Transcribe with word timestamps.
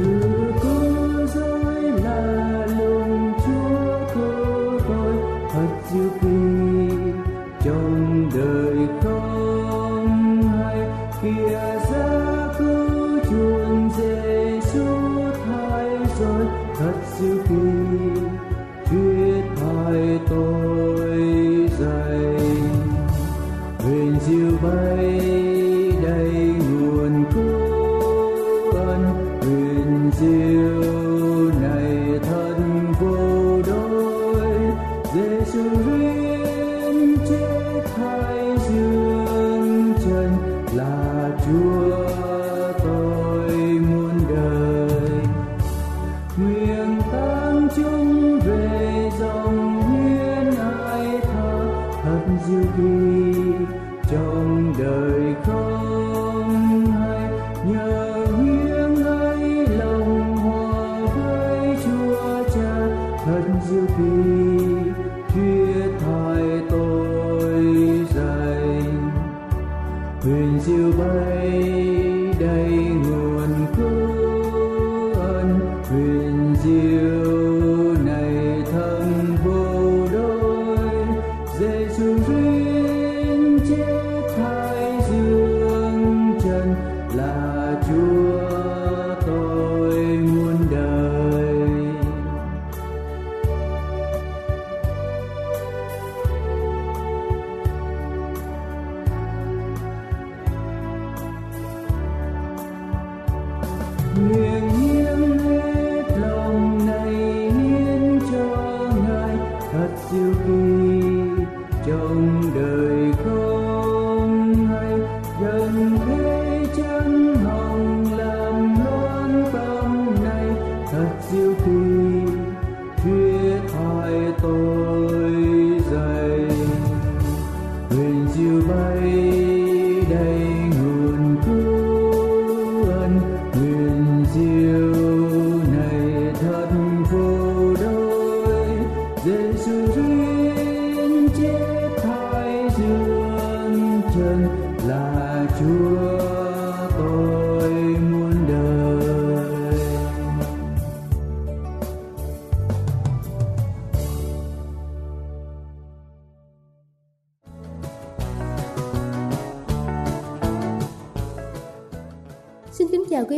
nay. 0.00 0.39
Chào 41.70 42.09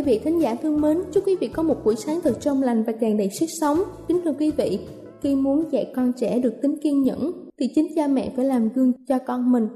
quý 0.02 0.12
vị 0.12 0.20
thính 0.24 0.38
giả 0.38 0.54
thương 0.54 0.80
mến, 0.80 0.98
chúc 1.12 1.26
quý 1.26 1.36
vị 1.40 1.48
có 1.48 1.62
một 1.62 1.84
buổi 1.84 1.96
sáng 1.96 2.20
thật 2.20 2.40
trong 2.40 2.62
lành 2.62 2.82
và 2.82 2.92
tràn 2.92 3.16
đầy 3.16 3.28
sức 3.40 3.46
sống. 3.60 3.78
Kính 4.08 4.20
thưa 4.24 4.32
quý 4.38 4.50
vị, 4.50 4.78
khi 5.20 5.34
muốn 5.34 5.64
dạy 5.72 5.92
con 5.96 6.12
trẻ 6.12 6.38
được 6.38 6.52
tính 6.62 6.76
kiên 6.82 7.02
nhẫn, 7.02 7.32
thì 7.58 7.68
chính 7.74 7.86
cha 7.96 8.06
mẹ 8.06 8.32
phải 8.36 8.44
làm 8.44 8.68
gương 8.74 8.92
cho 9.08 9.18
con 9.18 9.52
mình. 9.52 9.68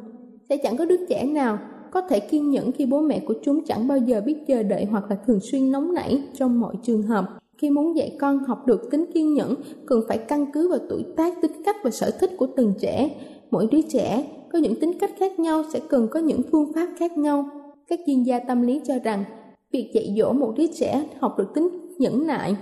Sẽ 0.49 0.56
chẳng 0.56 0.76
có 0.76 0.84
đứa 0.84 1.06
trẻ 1.08 1.25
nào 1.25 1.58
có 1.90 2.00
thể 2.00 2.20
kiên 2.20 2.50
nhẫn 2.50 2.73
khi 2.73 2.87
bố 2.87 3.00
mẹ 3.00 3.20
của 3.26 3.34
chúng 3.43 3.64
chẳng 3.64 3.88
bao 3.88 3.99
giờ 3.99 4.20
biết 4.26 4.37
chờ 4.46 4.62
đợi 4.62 4.84
hoặc 4.84 5.05
là 5.11 5.17
thường 5.26 5.38
xuyên 5.52 5.73
nóng 5.73 5.94
nảy 5.94 6.23
trong 6.38 6.61
mọi 6.61 6.75
trường 6.82 7.02
hợp. 7.02 7.25
Khi 7.58 7.70
muốn 7.70 7.96
dạy 7.96 8.17
con 8.20 8.38
học 8.38 8.67
được 8.67 8.90
tính 8.90 9.05
kiên 9.14 9.34
nhẫn, 9.34 9.55
cần 9.87 10.00
phải 10.08 10.19
căn 10.19 10.46
cứ 10.52 10.69
vào 10.69 10.78
tuổi 10.88 11.05
tác, 11.17 11.43
tính 11.43 11.62
cách 11.64 11.76
và 11.84 11.90
sở 11.90 12.11
thích 12.20 12.31
của 12.38 12.46
từng 12.56 12.75
trẻ. 12.81 13.11
Mỗi 13.50 13.69
đứa 13.70 13.82
trẻ 13.82 14.25
có 14.52 14.58
những 14.58 14.81
tính 14.81 14.93
cách 15.00 15.11
khác 15.19 15.38
nhau 15.38 15.62
sẽ 15.73 15.81
cần 15.88 16.08
có 16.11 16.20
những 16.20 16.40
phương 16.52 16.73
pháp 16.75 16.88
khác 16.99 17.19
nhau. 17.19 17.49
Các 17.88 18.00
chuyên 18.06 18.23
gia 18.23 18.38
tâm 18.38 18.62
lý 18.62 18.81
cho 18.84 18.94
rằng, 19.05 19.25
việc 19.73 19.91
dạy 19.95 20.15
dỗ 20.19 20.33
một 20.33 20.55
đứa 20.57 20.67
trẻ 20.79 21.09
học 21.21 21.35
được 21.39 21.49
tính 21.55 21.69
nhẫn 21.99 22.27
nại 22.27 22.57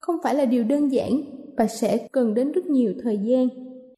không 0.00 0.16
phải 0.22 0.34
là 0.34 0.44
điều 0.44 0.64
đơn 0.64 0.92
giản 0.92 1.22
và 1.56 1.66
sẽ 1.66 2.08
cần 2.12 2.34
đến 2.34 2.52
rất 2.52 2.66
nhiều 2.66 2.92
thời 3.02 3.18
gian. 3.18 3.48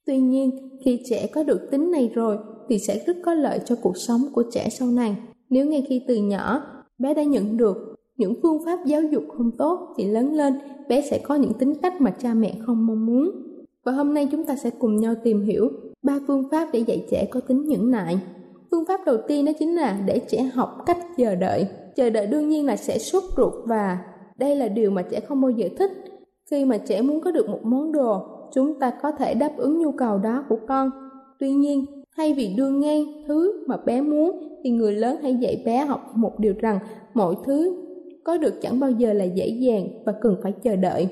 Tuy 0.06 0.18
nhiên, 0.18 0.50
khi 0.84 1.00
trẻ 1.10 1.26
có 1.26 1.42
được 1.42 1.68
tính 1.70 1.90
này 1.90 2.10
rồi 2.14 2.38
thì 2.68 2.78
sẽ 2.78 3.02
rất 3.06 3.16
có 3.24 3.34
lợi 3.34 3.60
cho 3.64 3.76
cuộc 3.82 3.96
sống 3.96 4.20
của 4.32 4.42
trẻ 4.52 4.68
sau 4.70 4.88
này. 4.88 5.16
Nếu 5.50 5.66
ngay 5.66 5.86
khi 5.88 6.02
từ 6.08 6.16
nhỏ 6.16 6.62
bé 6.98 7.14
đã 7.14 7.22
nhận 7.22 7.56
được 7.56 7.76
những 8.16 8.34
phương 8.42 8.64
pháp 8.64 8.78
giáo 8.86 9.02
dục 9.02 9.22
không 9.36 9.50
tốt 9.58 9.94
thì 9.96 10.04
lớn 10.04 10.34
lên 10.34 10.54
bé 10.88 11.00
sẽ 11.10 11.18
có 11.18 11.34
những 11.34 11.52
tính 11.54 11.74
cách 11.82 12.00
mà 12.00 12.10
cha 12.10 12.34
mẹ 12.34 12.54
không 12.66 12.86
mong 12.86 13.06
muốn. 13.06 13.30
Và 13.84 13.92
hôm 13.92 14.14
nay 14.14 14.28
chúng 14.32 14.44
ta 14.44 14.56
sẽ 14.56 14.70
cùng 14.70 14.96
nhau 14.96 15.14
tìm 15.24 15.42
hiểu 15.42 15.70
ba 16.02 16.18
phương 16.26 16.48
pháp 16.50 16.68
để 16.72 16.78
dạy 16.78 17.06
trẻ 17.10 17.28
có 17.30 17.40
tính 17.40 17.64
nhẫn 17.64 17.90
nại. 17.90 18.20
Phương 18.70 18.84
pháp 18.88 19.00
đầu 19.06 19.16
tiên 19.28 19.44
đó 19.44 19.52
chính 19.58 19.74
là 19.74 20.00
để 20.06 20.20
trẻ 20.28 20.42
học 20.42 20.76
cách 20.86 20.98
chờ 21.16 21.34
đợi. 21.34 21.66
Chờ 22.00 22.10
đợi 22.10 22.26
đương 22.26 22.48
nhiên 22.48 22.66
là 22.66 22.76
sẽ 22.76 22.98
sốt 22.98 23.22
ruột 23.36 23.52
và 23.64 23.98
đây 24.38 24.56
là 24.56 24.68
điều 24.68 24.90
mà 24.90 25.02
trẻ 25.02 25.20
không 25.20 25.40
bao 25.40 25.50
giờ 25.50 25.68
thích. 25.78 25.90
Khi 26.50 26.64
mà 26.64 26.78
trẻ 26.78 27.02
muốn 27.02 27.20
có 27.20 27.30
được 27.30 27.48
một 27.48 27.58
món 27.62 27.92
đồ, 27.92 28.22
chúng 28.54 28.78
ta 28.80 28.92
có 29.02 29.12
thể 29.12 29.34
đáp 29.34 29.52
ứng 29.56 29.78
nhu 29.78 29.92
cầu 29.92 30.18
đó 30.18 30.44
của 30.48 30.58
con. 30.68 30.90
Tuy 31.38 31.52
nhiên, 31.52 31.84
thay 32.16 32.34
vì 32.34 32.54
đưa 32.56 32.70
ngang 32.70 33.04
thứ 33.28 33.64
mà 33.66 33.76
bé 33.76 34.00
muốn 34.00 34.58
thì 34.64 34.70
người 34.70 34.92
lớn 34.92 35.16
hãy 35.22 35.34
dạy 35.34 35.62
bé 35.66 35.84
học 35.84 36.12
một 36.14 36.38
điều 36.38 36.54
rằng 36.60 36.78
mọi 37.14 37.34
thứ 37.44 37.76
có 38.24 38.36
được 38.36 38.54
chẳng 38.62 38.80
bao 38.80 38.90
giờ 38.90 39.12
là 39.12 39.24
dễ 39.24 39.48
dàng 39.48 39.88
và 40.04 40.12
cần 40.20 40.36
phải 40.42 40.52
chờ 40.52 40.76
đợi. 40.76 41.08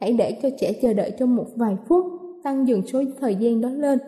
Hãy 0.00 0.12
để 0.12 0.38
cho 0.42 0.48
trẻ 0.58 0.72
chờ 0.82 0.92
đợi 0.92 1.12
trong 1.18 1.36
một 1.36 1.46
vài 1.56 1.76
phút, 1.88 2.04
tăng 2.44 2.68
dần 2.68 2.82
số 2.86 3.02
thời 3.20 3.34
gian 3.34 3.60
đó 3.60 3.68
lên. 3.68 3.98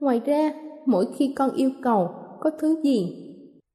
Ngoài 0.00 0.20
ra, 0.24 0.52
mỗi 0.86 1.06
khi 1.16 1.32
con 1.36 1.50
yêu 1.56 1.70
cầu 1.82 2.08
có 2.40 2.50
thứ 2.58 2.82
gì, 2.82 3.28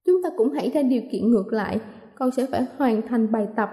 chúng 0.05 0.23
ta 0.23 0.29
cũng 0.37 0.49
hãy 0.49 0.69
ra 0.73 0.81
điều 0.81 1.01
kiện 1.11 1.31
ngược 1.31 1.53
lại, 1.53 1.79
con 2.19 2.31
sẽ 2.31 2.45
phải 2.45 2.65
hoàn 2.77 3.01
thành 3.01 3.31
bài 3.31 3.47
tập, 3.55 3.69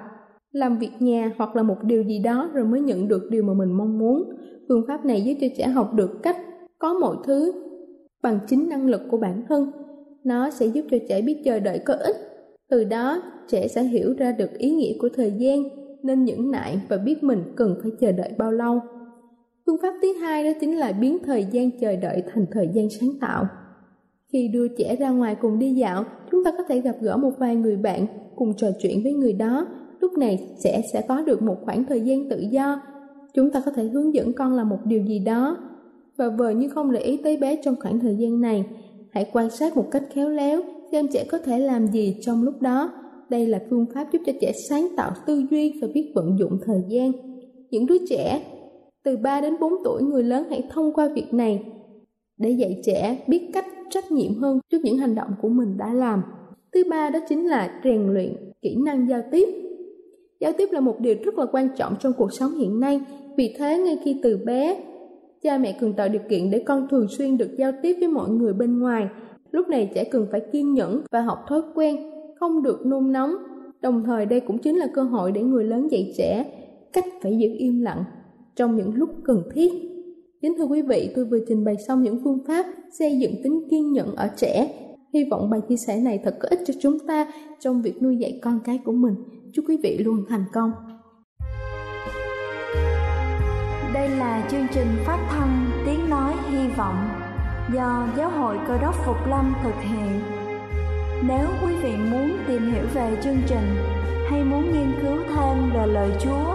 làm 0.52 0.78
việc 0.78 0.90
nhà 0.98 1.32
hoặc 1.36 1.56
là 1.56 1.62
một 1.62 1.76
điều 1.82 2.02
gì 2.02 2.18
đó 2.18 2.50
rồi 2.54 2.64
mới 2.64 2.80
nhận 2.80 3.08
được 3.08 3.22
điều 3.30 3.42
mà 3.42 3.54
mình 3.54 3.72
mong 3.72 3.98
muốn. 3.98 4.24
Phương 4.68 4.84
pháp 4.88 5.04
này 5.04 5.22
giúp 5.22 5.34
cho 5.40 5.46
trẻ 5.56 5.66
học 5.66 5.92
được 5.94 6.22
cách 6.22 6.36
có 6.78 6.94
mọi 6.94 7.16
thứ 7.24 7.52
bằng 8.22 8.38
chính 8.46 8.68
năng 8.68 8.86
lực 8.86 9.00
của 9.10 9.16
bản 9.16 9.42
thân. 9.48 9.72
Nó 10.24 10.50
sẽ 10.50 10.66
giúp 10.66 10.84
cho 10.90 10.98
trẻ 11.08 11.22
biết 11.22 11.42
chờ 11.44 11.60
đợi 11.60 11.78
có 11.78 11.94
ích. 11.94 12.16
Từ 12.70 12.84
đó, 12.84 13.22
trẻ 13.48 13.68
sẽ 13.68 13.82
hiểu 13.82 14.14
ra 14.18 14.32
được 14.32 14.58
ý 14.58 14.70
nghĩa 14.70 14.92
của 14.98 15.08
thời 15.14 15.32
gian, 15.38 15.62
nên 16.02 16.24
nhẫn 16.24 16.50
nại 16.50 16.80
và 16.88 16.96
biết 16.96 17.22
mình 17.22 17.42
cần 17.56 17.76
phải 17.82 17.92
chờ 18.00 18.12
đợi 18.12 18.32
bao 18.38 18.52
lâu. 18.52 18.80
Phương 19.66 19.76
pháp 19.82 19.94
thứ 20.02 20.12
hai 20.12 20.44
đó 20.44 20.50
chính 20.60 20.76
là 20.76 20.92
biến 20.92 21.18
thời 21.24 21.46
gian 21.50 21.70
chờ 21.80 21.96
đợi 21.96 22.22
thành 22.34 22.46
thời 22.50 22.68
gian 22.74 22.90
sáng 22.90 23.10
tạo. 23.20 23.46
Khi 24.32 24.48
đưa 24.48 24.68
trẻ 24.68 24.96
ra 24.96 25.10
ngoài 25.10 25.36
cùng 25.40 25.58
đi 25.58 25.72
dạo, 25.74 26.04
chúng 26.30 26.44
ta 26.44 26.50
có 26.58 26.64
thể 26.68 26.80
gặp 26.80 26.96
gỡ 27.00 27.16
một 27.16 27.32
vài 27.38 27.56
người 27.56 27.76
bạn 27.76 28.06
cùng 28.36 28.52
trò 28.56 28.68
chuyện 28.80 29.02
với 29.02 29.12
người 29.12 29.32
đó. 29.32 29.66
Lúc 30.00 30.12
này 30.18 30.48
sẽ 30.58 30.82
sẽ 30.92 31.02
có 31.08 31.20
được 31.20 31.42
một 31.42 31.56
khoảng 31.64 31.84
thời 31.84 32.00
gian 32.00 32.28
tự 32.28 32.40
do. 32.50 32.82
Chúng 33.34 33.50
ta 33.50 33.62
có 33.64 33.70
thể 33.70 33.84
hướng 33.84 34.14
dẫn 34.14 34.32
con 34.32 34.52
làm 34.52 34.68
một 34.68 34.78
điều 34.84 35.02
gì 35.04 35.18
đó 35.18 35.56
và 36.16 36.28
vờ 36.28 36.50
như 36.50 36.68
không 36.68 36.92
để 36.92 37.00
ý 37.00 37.16
tới 37.16 37.36
bé 37.36 37.56
trong 37.64 37.76
khoảng 37.80 38.00
thời 38.00 38.16
gian 38.16 38.40
này. 38.40 38.64
Hãy 39.10 39.30
quan 39.32 39.50
sát 39.50 39.76
một 39.76 39.88
cách 39.90 40.02
khéo 40.12 40.28
léo, 40.28 40.62
xem 40.92 41.06
trẻ 41.12 41.24
có 41.30 41.38
thể 41.38 41.58
làm 41.58 41.86
gì 41.86 42.16
trong 42.20 42.42
lúc 42.42 42.62
đó. 42.62 42.90
Đây 43.28 43.46
là 43.46 43.62
phương 43.70 43.86
pháp 43.94 44.12
giúp 44.12 44.18
cho 44.26 44.32
trẻ 44.40 44.52
sáng 44.68 44.88
tạo 44.96 45.12
tư 45.26 45.42
duy 45.50 45.78
và 45.82 45.88
biết 45.94 46.12
vận 46.14 46.38
dụng 46.38 46.58
thời 46.64 46.82
gian. 46.88 47.12
Những 47.70 47.86
đứa 47.86 48.06
trẻ 48.08 48.42
từ 49.04 49.16
3 49.16 49.40
đến 49.40 49.56
4 49.60 49.72
tuổi, 49.84 50.02
người 50.02 50.22
lớn 50.22 50.46
hãy 50.50 50.64
thông 50.70 50.92
qua 50.92 51.08
việc 51.08 51.34
này 51.34 51.64
để 52.36 52.50
dạy 52.50 52.80
trẻ 52.84 53.24
biết 53.28 53.50
cách 53.52 53.66
trách 53.90 54.12
nhiệm 54.12 54.34
hơn 54.34 54.60
trước 54.70 54.78
những 54.84 54.98
hành 54.98 55.14
động 55.14 55.30
của 55.42 55.48
mình 55.48 55.76
đã 55.76 55.92
làm. 55.92 56.22
Thứ 56.74 56.84
ba 56.90 57.10
đó 57.10 57.18
chính 57.28 57.46
là 57.46 57.80
rèn 57.84 58.12
luyện 58.12 58.34
kỹ 58.62 58.76
năng 58.76 59.08
giao 59.08 59.22
tiếp. 59.30 59.48
Giao 60.40 60.52
tiếp 60.52 60.68
là 60.72 60.80
một 60.80 61.00
điều 61.00 61.14
rất 61.24 61.38
là 61.38 61.46
quan 61.52 61.68
trọng 61.76 61.94
trong 62.00 62.12
cuộc 62.18 62.32
sống 62.32 62.54
hiện 62.54 62.80
nay, 62.80 63.00
vì 63.36 63.54
thế 63.58 63.78
ngay 63.78 63.98
khi 64.04 64.20
từ 64.22 64.36
bé 64.46 64.84
Cha 65.44 65.58
mẹ 65.58 65.76
cần 65.80 65.92
tạo 65.92 66.08
điều 66.08 66.22
kiện 66.28 66.50
để 66.50 66.58
con 66.58 66.88
thường 66.90 67.06
xuyên 67.08 67.38
được 67.38 67.50
giao 67.58 67.72
tiếp 67.82 67.96
với 68.00 68.08
mọi 68.08 68.30
người 68.30 68.52
bên 68.52 68.78
ngoài. 68.78 69.08
Lúc 69.50 69.68
này 69.68 69.90
trẻ 69.94 70.04
cần 70.04 70.26
phải 70.30 70.40
kiên 70.52 70.74
nhẫn 70.74 71.00
và 71.10 71.20
học 71.20 71.38
thói 71.48 71.62
quen, 71.74 71.96
không 72.40 72.62
được 72.62 72.86
nôn 72.86 73.12
nóng. 73.12 73.34
Đồng 73.80 74.02
thời 74.06 74.26
đây 74.26 74.40
cũng 74.40 74.58
chính 74.58 74.76
là 74.76 74.86
cơ 74.94 75.02
hội 75.02 75.32
để 75.32 75.42
người 75.42 75.64
lớn 75.64 75.88
dạy 75.90 76.12
trẻ 76.16 76.44
cách 76.92 77.04
phải 77.22 77.38
giữ 77.38 77.48
im 77.58 77.80
lặng 77.80 78.04
trong 78.56 78.76
những 78.76 78.94
lúc 78.94 79.10
cần 79.24 79.42
thiết. 79.54 79.72
Kính 80.42 80.54
thưa 80.58 80.64
quý 80.64 80.82
vị, 80.82 81.10
tôi 81.16 81.24
vừa 81.24 81.38
trình 81.48 81.64
bày 81.64 81.76
xong 81.88 82.02
những 82.02 82.20
phương 82.24 82.38
pháp 82.46 82.66
xây 82.98 83.18
dựng 83.18 83.32
tính 83.42 83.68
kiên 83.70 83.92
nhẫn 83.92 84.16
ở 84.16 84.28
trẻ. 84.36 84.83
Hy 85.14 85.24
vọng 85.30 85.50
bài 85.50 85.60
chia 85.68 85.76
sẻ 85.76 86.00
này 86.00 86.20
thật 86.24 86.36
có 86.40 86.48
ích 86.50 86.60
cho 86.66 86.74
chúng 86.82 86.98
ta 87.08 87.26
trong 87.60 87.82
việc 87.82 88.02
nuôi 88.02 88.16
dạy 88.16 88.40
con 88.42 88.60
cái 88.64 88.78
của 88.84 88.92
mình. 88.92 89.14
Chúc 89.52 89.64
quý 89.68 89.76
vị 89.82 89.98
luôn 89.98 90.24
thành 90.28 90.44
công. 90.52 90.72
Đây 93.94 94.08
là 94.08 94.48
chương 94.50 94.66
trình 94.74 94.86
phát 95.06 95.26
thanh 95.30 95.70
Tiếng 95.86 96.10
Nói 96.10 96.34
Hy 96.50 96.68
Vọng 96.76 97.08
do 97.74 98.08
Giáo 98.16 98.30
hội 98.30 98.58
Cơ 98.68 98.78
đốc 98.78 98.94
Phục 99.06 99.16
Lâm 99.28 99.54
thực 99.62 99.74
hiện. 99.82 100.20
Nếu 101.28 101.46
quý 101.62 101.74
vị 101.82 101.92
muốn 102.10 102.36
tìm 102.48 102.72
hiểu 102.72 102.84
về 102.94 103.16
chương 103.24 103.38
trình 103.46 103.76
hay 104.30 104.44
muốn 104.44 104.72
nghiên 104.72 104.92
cứu 105.02 105.16
thêm 105.36 105.70
về 105.74 105.86
lời 105.86 106.10
Chúa, 106.20 106.54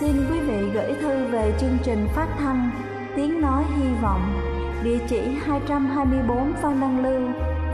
xin 0.00 0.12
quý 0.30 0.40
vị 0.40 0.70
gửi 0.74 0.94
thư 1.00 1.24
về 1.24 1.52
chương 1.60 1.78
trình 1.82 2.06
phát 2.14 2.36
thanh 2.38 2.70
Tiếng 3.16 3.40
Nói 3.40 3.64
Hy 3.76 3.88
Vọng, 4.02 4.22
địa 4.84 4.98
chỉ 5.08 5.20
224 5.44 6.52
Phan 6.62 6.80
Đăng 6.80 7.02
Lưu, 7.04 7.55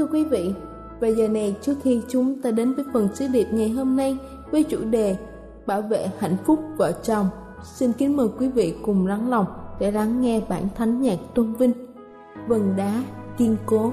Thưa 0.00 0.06
quý 0.06 0.24
vị, 0.24 0.54
và 1.00 1.08
giờ 1.08 1.28
này 1.28 1.56
trước 1.62 1.74
khi 1.82 2.02
chúng 2.08 2.42
ta 2.42 2.50
đến 2.50 2.74
với 2.74 2.84
phần 2.92 3.08
sứ 3.14 3.26
điệp 3.28 3.46
ngày 3.52 3.68
hôm 3.68 3.96
nay 3.96 4.18
với 4.50 4.62
chủ 4.62 4.78
đề 4.84 5.16
Bảo 5.66 5.82
vệ 5.82 6.06
hạnh 6.18 6.36
phúc 6.44 6.60
vợ 6.76 6.92
chồng, 7.02 7.26
xin 7.64 7.92
kính 7.92 8.16
mời 8.16 8.28
quý 8.38 8.48
vị 8.48 8.74
cùng 8.82 9.06
lắng 9.06 9.30
lòng 9.30 9.46
để 9.80 9.90
lắng 9.90 10.20
nghe 10.20 10.40
bản 10.48 10.62
thánh 10.74 11.00
nhạc 11.00 11.18
tôn 11.34 11.52
vinh 11.52 11.72
Vần 12.48 12.76
đá 12.76 13.02
kiên 13.38 13.56
cố. 13.66 13.92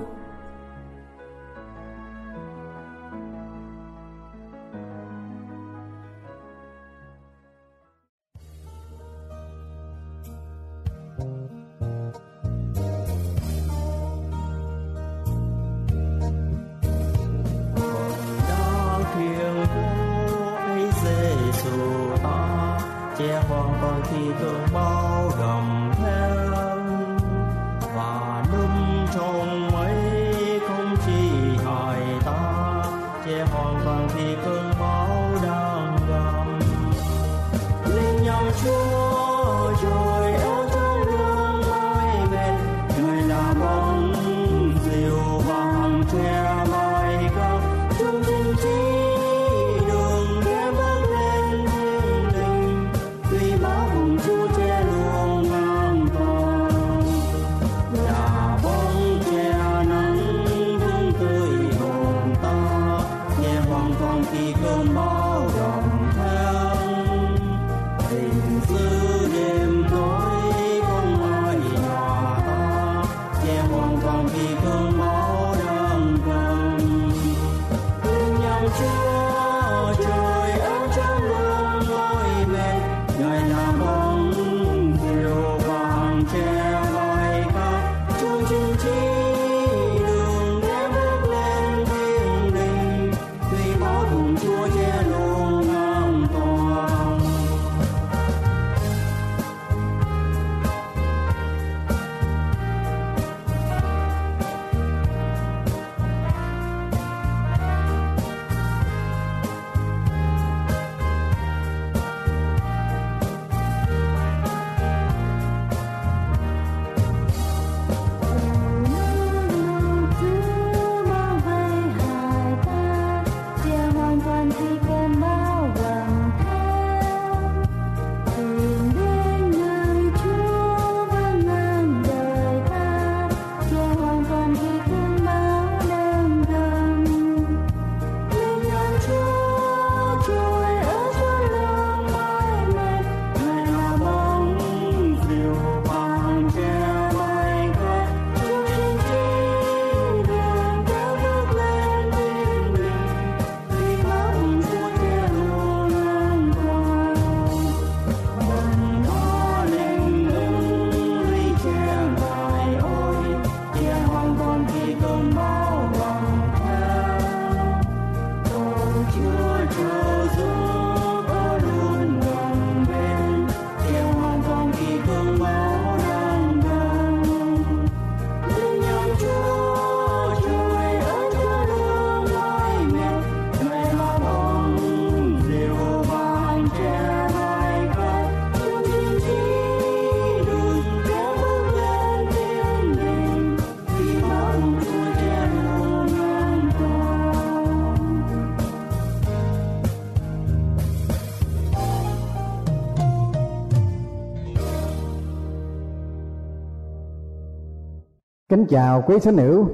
Kính 208.68 208.80
chào 208.80 209.04
quý 209.08 209.20
thính 209.20 209.38
hữu, 209.38 209.68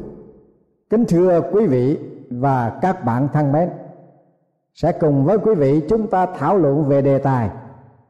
kính 0.90 1.06
thưa 1.06 1.42
quý 1.52 1.68
vị 1.68 2.00
và 2.30 2.80
các 2.82 3.06
bạn 3.06 3.28
thân 3.34 3.52
mến. 3.52 3.70
Sẽ 4.74 4.92
cùng 4.92 5.26
với 5.26 5.38
quý 5.38 5.56
vị 5.56 5.82
chúng 5.90 6.08
ta 6.08 6.26
thảo 6.26 6.58
luận 6.58 6.84
về 6.84 7.02
đề 7.02 7.18
tài 7.18 7.50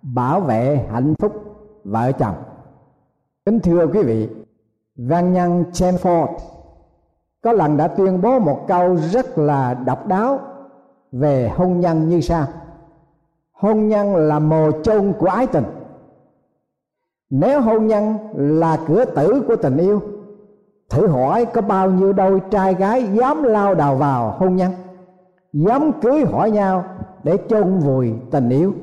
bảo 0.02 0.40
vệ 0.40 0.86
hạnh 0.92 1.14
phúc 1.20 1.34
vợ 1.84 2.12
chồng. 2.12 2.36
Kính 3.46 3.60
thưa 3.60 3.88
quý 3.88 4.04
vị, 4.04 4.30
văn 4.96 5.34
nhân 5.34 5.64
Chenford 5.72 6.28
có 7.42 7.52
lần 7.52 7.78
đã 7.78 7.88
tuyên 7.88 8.22
bố 8.22 8.40
một 8.40 8.66
câu 8.68 8.96
rất 8.96 9.38
là 9.38 9.74
độc 9.74 10.08
đáo 10.08 10.40
về 11.12 11.52
hôn 11.56 11.80
nhân 11.80 12.10
như 12.10 12.22
sau 12.22 12.46
hôn 13.52 13.88
nhân 13.88 14.16
là 14.16 14.40
mồ 14.40 14.72
chôn 14.84 15.14
của 15.20 15.28
ái 15.28 15.48
tình 15.48 15.66
nếu 17.30 17.62
hôn 17.62 17.88
nhân 17.88 18.18
là 18.36 18.80
cửa 18.88 19.06
tử 19.06 19.44
của 19.48 19.56
tình 19.56 19.78
yêu 19.78 20.02
thử 20.94 21.08
hỏi 21.08 21.46
có 21.46 21.62
bao 21.62 21.92
nhiêu 21.92 22.14
đôi 22.14 22.42
trai 22.52 22.74
gái 22.74 23.04
dám 23.14 23.44
lao 23.44 23.76
đầu 23.76 23.96
vào 23.96 24.36
hôn 24.38 24.56
nhân? 24.56 24.72
Dám 25.54 25.92
cưới 26.02 26.26
hỏi 26.26 26.52
nhau 26.52 26.86
để 27.24 27.38
chôn 27.50 27.80
vùi 27.80 28.14
tình 28.32 28.50
yêu? 28.50 28.74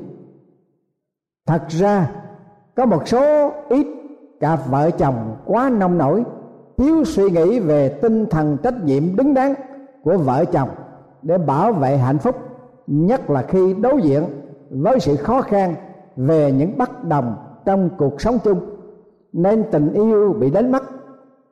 Thật 1.47 1.61
ra, 1.67 2.11
có 2.75 2.85
một 2.85 3.07
số 3.07 3.51
ít 3.69 3.87
cặp 4.39 4.59
vợ 4.69 4.91
chồng 4.91 5.35
quá 5.45 5.69
nông 5.69 5.97
nổi, 5.97 6.23
thiếu 6.77 7.03
suy 7.03 7.29
nghĩ 7.29 7.59
về 7.59 7.89
tinh 7.89 8.25
thần 8.25 8.57
trách 8.63 8.83
nhiệm 8.83 9.15
đứng 9.15 9.33
đắn 9.33 9.53
của 10.03 10.17
vợ 10.17 10.45
chồng 10.45 10.69
để 11.21 11.37
bảo 11.37 11.73
vệ 11.73 11.97
hạnh 11.97 12.17
phúc, 12.17 12.35
nhất 12.87 13.29
là 13.29 13.41
khi 13.41 13.73
đối 13.73 14.01
diện 14.01 14.23
với 14.69 14.99
sự 14.99 15.15
khó 15.15 15.41
khăn 15.41 15.75
về 16.15 16.51
những 16.51 16.77
bất 16.77 17.03
đồng 17.03 17.35
trong 17.65 17.89
cuộc 17.97 18.21
sống 18.21 18.37
chung, 18.43 18.59
nên 19.33 19.63
tình 19.71 19.93
yêu 19.93 20.35
bị 20.39 20.49
đánh 20.49 20.71
mất 20.71 20.83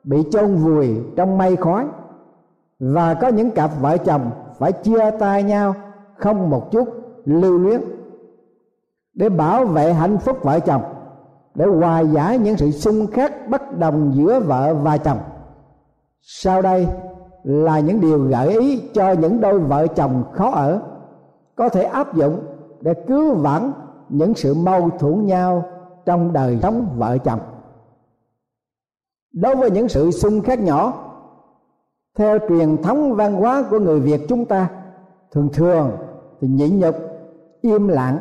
bị 0.04 0.24
chôn 0.30 0.56
vùi 0.56 0.96
trong 1.16 1.38
mây 1.38 1.56
khói. 1.56 1.86
Và 2.78 3.14
có 3.14 3.28
những 3.28 3.50
cặp 3.50 3.70
vợ 3.80 3.96
chồng 3.96 4.30
phải 4.58 4.72
chia 4.72 5.10
tay 5.18 5.42
nhau 5.42 5.74
không 6.16 6.50
một 6.50 6.70
chút 6.70 6.88
lưu 7.24 7.58
luyến 7.58 7.80
để 9.14 9.28
bảo 9.28 9.64
vệ 9.64 9.92
hạnh 9.92 10.18
phúc 10.18 10.38
vợ 10.42 10.60
chồng, 10.60 10.82
để 11.54 11.66
hòa 11.66 12.00
giải 12.00 12.38
những 12.38 12.56
sự 12.56 12.70
xung 12.70 13.06
khắc 13.06 13.48
bất 13.48 13.78
đồng 13.78 14.12
giữa 14.14 14.40
vợ 14.40 14.74
và 14.74 14.96
chồng. 14.96 15.18
Sau 16.20 16.62
đây 16.62 16.88
là 17.42 17.80
những 17.80 18.00
điều 18.00 18.18
gợi 18.18 18.48
ý 18.48 18.82
cho 18.94 19.12
những 19.12 19.40
đôi 19.40 19.58
vợ 19.58 19.86
chồng 19.86 20.24
khó 20.32 20.50
ở, 20.50 20.80
có 21.56 21.68
thể 21.68 21.82
áp 21.82 22.14
dụng 22.14 22.40
để 22.80 22.94
cứu 23.08 23.34
vãn 23.34 23.72
những 24.08 24.34
sự 24.34 24.54
mâu 24.54 24.90
thuẫn 24.98 25.26
nhau 25.26 25.64
trong 26.06 26.32
đời 26.32 26.58
sống 26.62 26.86
vợ 26.96 27.18
chồng 27.18 27.40
đối 29.32 29.56
với 29.56 29.70
những 29.70 29.88
sự 29.88 30.10
xung 30.10 30.40
khắc 30.40 30.60
nhỏ, 30.60 31.06
theo 32.18 32.38
truyền 32.48 32.82
thống 32.82 33.14
văn 33.14 33.34
hóa 33.34 33.64
của 33.70 33.78
người 33.78 34.00
việt 34.00 34.20
chúng 34.28 34.44
ta, 34.44 34.68
thường 35.30 35.48
thường 35.52 35.90
thì 36.40 36.48
nhịn 36.48 36.80
nhục, 36.80 36.94
im 37.60 37.88
lặng, 37.88 38.18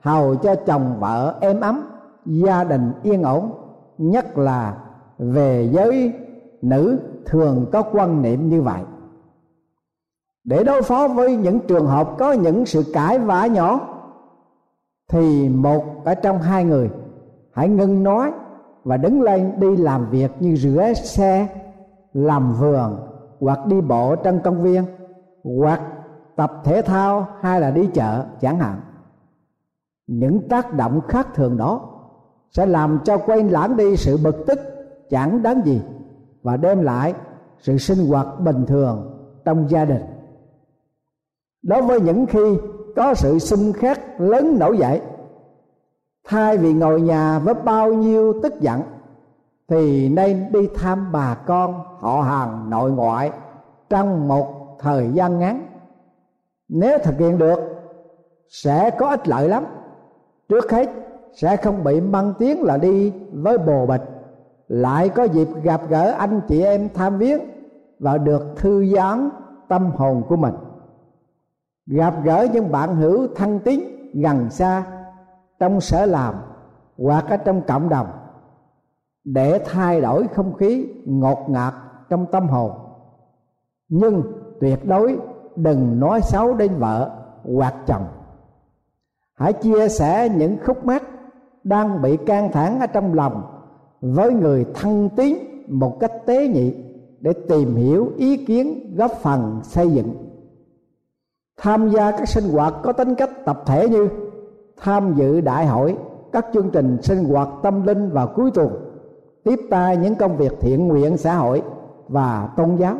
hầu 0.00 0.34
cho 0.36 0.54
chồng 0.54 0.96
vợ 1.00 1.38
êm 1.40 1.60
ấm, 1.60 1.82
gia 2.26 2.64
đình 2.64 2.92
yên 3.02 3.22
ổn, 3.22 3.50
nhất 3.98 4.38
là 4.38 4.78
về 5.18 5.68
giới 5.72 6.12
nữ 6.62 6.98
thường 7.26 7.66
có 7.72 7.82
quan 7.82 8.22
niệm 8.22 8.48
như 8.48 8.62
vậy. 8.62 8.82
Để 10.44 10.64
đối 10.64 10.82
phó 10.82 11.08
với 11.08 11.36
những 11.36 11.60
trường 11.60 11.86
hợp 11.86 12.10
có 12.18 12.32
những 12.32 12.66
sự 12.66 12.84
cãi 12.92 13.18
vã 13.18 13.46
nhỏ, 13.46 13.80
thì 15.08 15.48
một 15.48 16.04
ở 16.04 16.14
trong 16.14 16.38
hai 16.38 16.64
người, 16.64 16.90
hãy 17.52 17.68
ngưng 17.68 18.02
nói 18.02 18.32
và 18.84 18.96
đứng 18.96 19.22
lên 19.22 19.52
đi 19.60 19.76
làm 19.76 20.10
việc 20.10 20.30
như 20.40 20.56
rửa 20.56 20.92
xe, 20.94 21.48
làm 22.12 22.52
vườn, 22.52 22.96
hoặc 23.40 23.66
đi 23.66 23.80
bộ 23.80 24.16
trong 24.16 24.40
công 24.40 24.62
viên, 24.62 24.84
hoặc 25.44 25.80
tập 26.36 26.52
thể 26.64 26.82
thao 26.82 27.26
hay 27.40 27.60
là 27.60 27.70
đi 27.70 27.88
chợ, 27.94 28.24
chẳng 28.40 28.58
hạn. 28.58 28.80
Những 30.06 30.48
tác 30.48 30.74
động 30.74 31.00
khác 31.08 31.28
thường 31.34 31.56
đó 31.56 31.80
sẽ 32.50 32.66
làm 32.66 32.98
cho 33.04 33.18
quên 33.18 33.48
lãng 33.48 33.76
đi 33.76 33.96
sự 33.96 34.18
bực 34.24 34.44
tức, 34.46 34.58
chẳng 35.10 35.42
đáng 35.42 35.62
gì, 35.64 35.82
và 36.42 36.56
đem 36.56 36.82
lại 36.82 37.14
sự 37.58 37.78
sinh 37.78 38.08
hoạt 38.08 38.40
bình 38.40 38.66
thường 38.66 39.10
trong 39.44 39.70
gia 39.70 39.84
đình. 39.84 40.02
Đối 41.62 41.82
với 41.82 42.00
những 42.00 42.26
khi 42.26 42.58
có 42.96 43.14
sự 43.14 43.38
xung 43.38 43.72
khắc 43.72 44.20
lớn 44.20 44.58
nổi 44.58 44.78
dậy 44.78 45.00
thay 46.24 46.56
vì 46.56 46.72
ngồi 46.72 47.00
nhà 47.00 47.38
với 47.38 47.54
bao 47.54 47.92
nhiêu 47.92 48.34
tức 48.42 48.60
giận, 48.60 48.82
thì 49.68 50.08
nên 50.08 50.52
đi 50.52 50.68
thăm 50.74 51.12
bà 51.12 51.34
con, 51.34 51.74
họ 51.98 52.22
hàng, 52.22 52.70
nội 52.70 52.92
ngoại 52.92 53.30
trong 53.90 54.28
một 54.28 54.76
thời 54.80 55.10
gian 55.12 55.38
ngắn. 55.38 55.66
Nếu 56.68 56.98
thực 56.98 57.18
hiện 57.18 57.38
được, 57.38 57.58
sẽ 58.48 58.90
có 58.90 59.08
ích 59.08 59.28
lợi 59.28 59.48
lắm. 59.48 59.64
Trước 60.48 60.70
hết, 60.70 60.90
sẽ 61.34 61.56
không 61.56 61.84
bị 61.84 62.00
mang 62.00 62.34
tiếng 62.38 62.62
là 62.62 62.76
đi 62.76 63.12
với 63.32 63.58
bồ 63.58 63.86
bịch. 63.86 64.02
Lại 64.68 65.08
có 65.08 65.24
dịp 65.24 65.48
gặp 65.62 65.80
gỡ 65.88 66.12
anh 66.18 66.40
chị 66.48 66.62
em 66.62 66.88
tham 66.94 67.18
viếng 67.18 67.40
và 67.98 68.18
được 68.18 68.42
thư 68.56 68.86
giãn 68.94 69.30
tâm 69.68 69.90
hồn 69.96 70.22
của 70.28 70.36
mình. 70.36 70.54
Gặp 71.86 72.14
gỡ 72.24 72.46
những 72.52 72.72
bạn 72.72 72.96
hữu 72.96 73.26
thân 73.36 73.58
tín 73.58 73.80
gần 74.14 74.50
xa 74.50 74.84
trong 75.58 75.80
sở 75.80 76.06
làm 76.06 76.34
hoặc 76.98 77.24
ở 77.28 77.36
trong 77.36 77.62
cộng 77.62 77.88
đồng 77.88 78.06
để 79.24 79.62
thay 79.66 80.00
đổi 80.00 80.26
không 80.34 80.54
khí 80.54 80.88
ngột 81.06 81.46
ngạt 81.48 81.74
trong 82.08 82.26
tâm 82.32 82.48
hồn. 82.48 82.72
Nhưng 83.88 84.22
tuyệt 84.60 84.84
đối 84.84 85.18
đừng 85.56 86.00
nói 86.00 86.20
xấu 86.20 86.54
đến 86.54 86.72
vợ 86.78 87.10
hoặc 87.56 87.74
chồng. 87.86 88.06
Hãy 89.34 89.52
chia 89.52 89.88
sẻ 89.88 90.28
những 90.28 90.56
khúc 90.64 90.84
mắc 90.84 91.02
đang 91.64 92.02
bị 92.02 92.16
căng 92.16 92.52
thẳng 92.52 92.80
ở 92.80 92.86
trong 92.86 93.14
lòng 93.14 93.42
với 94.00 94.32
người 94.32 94.66
thân 94.74 95.08
tín 95.16 95.38
một 95.68 95.96
cách 96.00 96.12
tế 96.26 96.48
nhị 96.48 96.74
để 97.20 97.32
tìm 97.48 97.76
hiểu 97.76 98.12
ý 98.16 98.44
kiến 98.44 98.94
góp 98.96 99.10
phần 99.10 99.60
xây 99.62 99.90
dựng. 99.90 100.14
Tham 101.56 101.90
gia 101.90 102.10
các 102.10 102.28
sinh 102.28 102.44
hoạt 102.44 102.74
có 102.82 102.92
tính 102.92 103.14
cách 103.14 103.30
tập 103.44 103.62
thể 103.66 103.88
như 103.88 104.08
tham 104.76 105.14
dự 105.14 105.40
đại 105.40 105.66
hội, 105.66 105.96
các 106.32 106.46
chương 106.54 106.70
trình 106.70 106.98
sinh 107.02 107.24
hoạt 107.24 107.48
tâm 107.62 107.86
linh 107.86 108.10
vào 108.10 108.26
cuối 108.26 108.50
tuần, 108.54 108.68
tiếp 109.44 109.60
tay 109.70 109.96
những 109.96 110.14
công 110.14 110.36
việc 110.36 110.52
thiện 110.60 110.88
nguyện 110.88 111.16
xã 111.16 111.34
hội 111.34 111.62
và 112.08 112.48
tôn 112.56 112.76
giáo. 112.76 112.96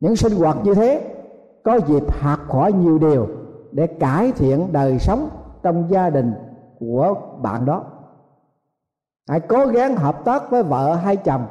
Những 0.00 0.16
sinh 0.16 0.32
hoạt 0.32 0.56
như 0.64 0.74
thế 0.74 1.14
có 1.62 1.80
dịp 1.86 2.12
học 2.20 2.38
hỏi 2.48 2.72
nhiều 2.72 2.98
điều 2.98 3.26
để 3.72 3.86
cải 3.86 4.32
thiện 4.32 4.72
đời 4.72 4.98
sống 4.98 5.28
trong 5.62 5.84
gia 5.90 6.10
đình 6.10 6.32
của 6.80 7.14
bạn 7.42 7.66
đó. 7.66 7.84
Hãy 9.28 9.40
cố 9.40 9.66
gắng 9.66 9.96
hợp 9.96 10.24
tác 10.24 10.50
với 10.50 10.62
vợ 10.62 10.94
hay 10.94 11.16
chồng 11.16 11.42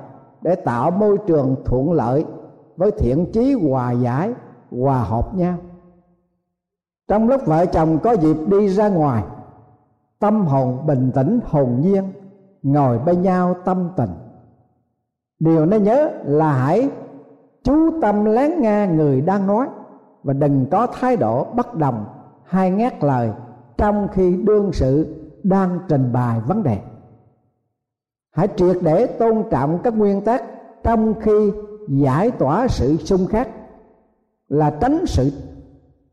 để 0.41 0.55
tạo 0.55 0.91
môi 0.91 1.17
trường 1.27 1.55
thuận 1.65 1.91
lợi 1.91 2.25
với 2.77 2.91
thiện 2.91 3.31
chí 3.31 3.53
hòa 3.53 3.91
giải, 3.91 4.33
hòa 4.71 4.99
hợp 4.99 5.35
nhau 5.35 5.57
trong 7.07 7.29
lúc 7.29 7.45
vợ 7.45 7.65
chồng 7.65 7.99
có 7.99 8.11
dịp 8.11 8.37
đi 8.47 8.67
ra 8.67 8.89
ngoài, 8.89 9.23
tâm 10.19 10.45
hồn 10.45 10.87
bình 10.87 11.11
tĩnh 11.15 11.39
hồn 11.45 11.81
nhiên, 11.81 12.03
ngồi 12.63 12.99
bên 12.99 13.21
nhau 13.21 13.55
tâm 13.65 13.89
tình. 13.97 14.09
Điều 15.39 15.65
nên 15.65 15.83
nhớ 15.83 16.09
là 16.23 16.53
hãy 16.53 16.89
chú 17.63 18.01
tâm 18.01 18.25
lắng 18.25 18.61
nghe 18.61 18.87
người 18.87 19.21
đang 19.21 19.47
nói 19.47 19.67
và 20.23 20.33
đừng 20.33 20.65
có 20.71 20.87
thái 20.87 21.17
độ 21.17 21.43
bất 21.43 21.75
đồng 21.75 22.05
hay 22.43 22.71
ngắt 22.71 23.03
lời 23.03 23.31
trong 23.77 24.07
khi 24.13 24.37
đương 24.37 24.73
sự 24.73 25.15
đang 25.43 25.79
trình 25.87 26.13
bày 26.13 26.39
vấn 26.47 26.63
đề. 26.63 26.77
Hãy 28.31 28.47
triệt 28.55 28.77
để 28.81 29.05
tôn 29.07 29.43
trọng 29.51 29.79
các 29.83 29.97
nguyên 29.97 30.21
tắc 30.21 30.43
trong 30.83 31.13
khi 31.21 31.51
giải 31.87 32.31
tỏa 32.31 32.67
sự 32.67 32.97
xung 32.97 33.27
khắc, 33.27 33.49
là 34.47 34.77
tránh 34.81 35.05
sự 35.07 35.31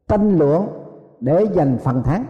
tranh 0.09 0.39
luận 0.39 0.84
để 1.25 1.47
giành 1.55 1.79
phần 1.79 2.03
thắng, 2.03 2.25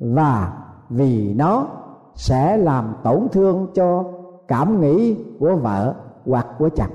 và 0.00 0.52
vì 0.88 1.34
nó 1.34 1.66
sẽ 2.14 2.56
làm 2.56 2.94
tổn 3.02 3.28
thương 3.32 3.66
cho 3.74 4.04
cảm 4.48 4.80
nghĩ 4.80 5.24
của 5.40 5.56
vợ 5.56 5.94
hoặc 6.26 6.46
của 6.58 6.68
chồng. 6.68 6.90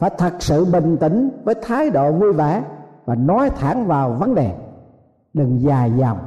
Phải 0.00 0.10
thật 0.18 0.32
sự 0.38 0.64
bình 0.64 0.96
tĩnh 0.96 1.30
với 1.44 1.54
thái 1.62 1.90
độ 1.90 2.12
vui 2.12 2.32
vẻ 2.32 2.64
và 3.04 3.14
nói 3.14 3.50
thẳng 3.50 3.86
vào 3.86 4.10
vấn 4.12 4.34
đề. 4.34 4.54
Đừng 5.34 5.60
dài 5.60 5.92
dòng. 5.96 6.18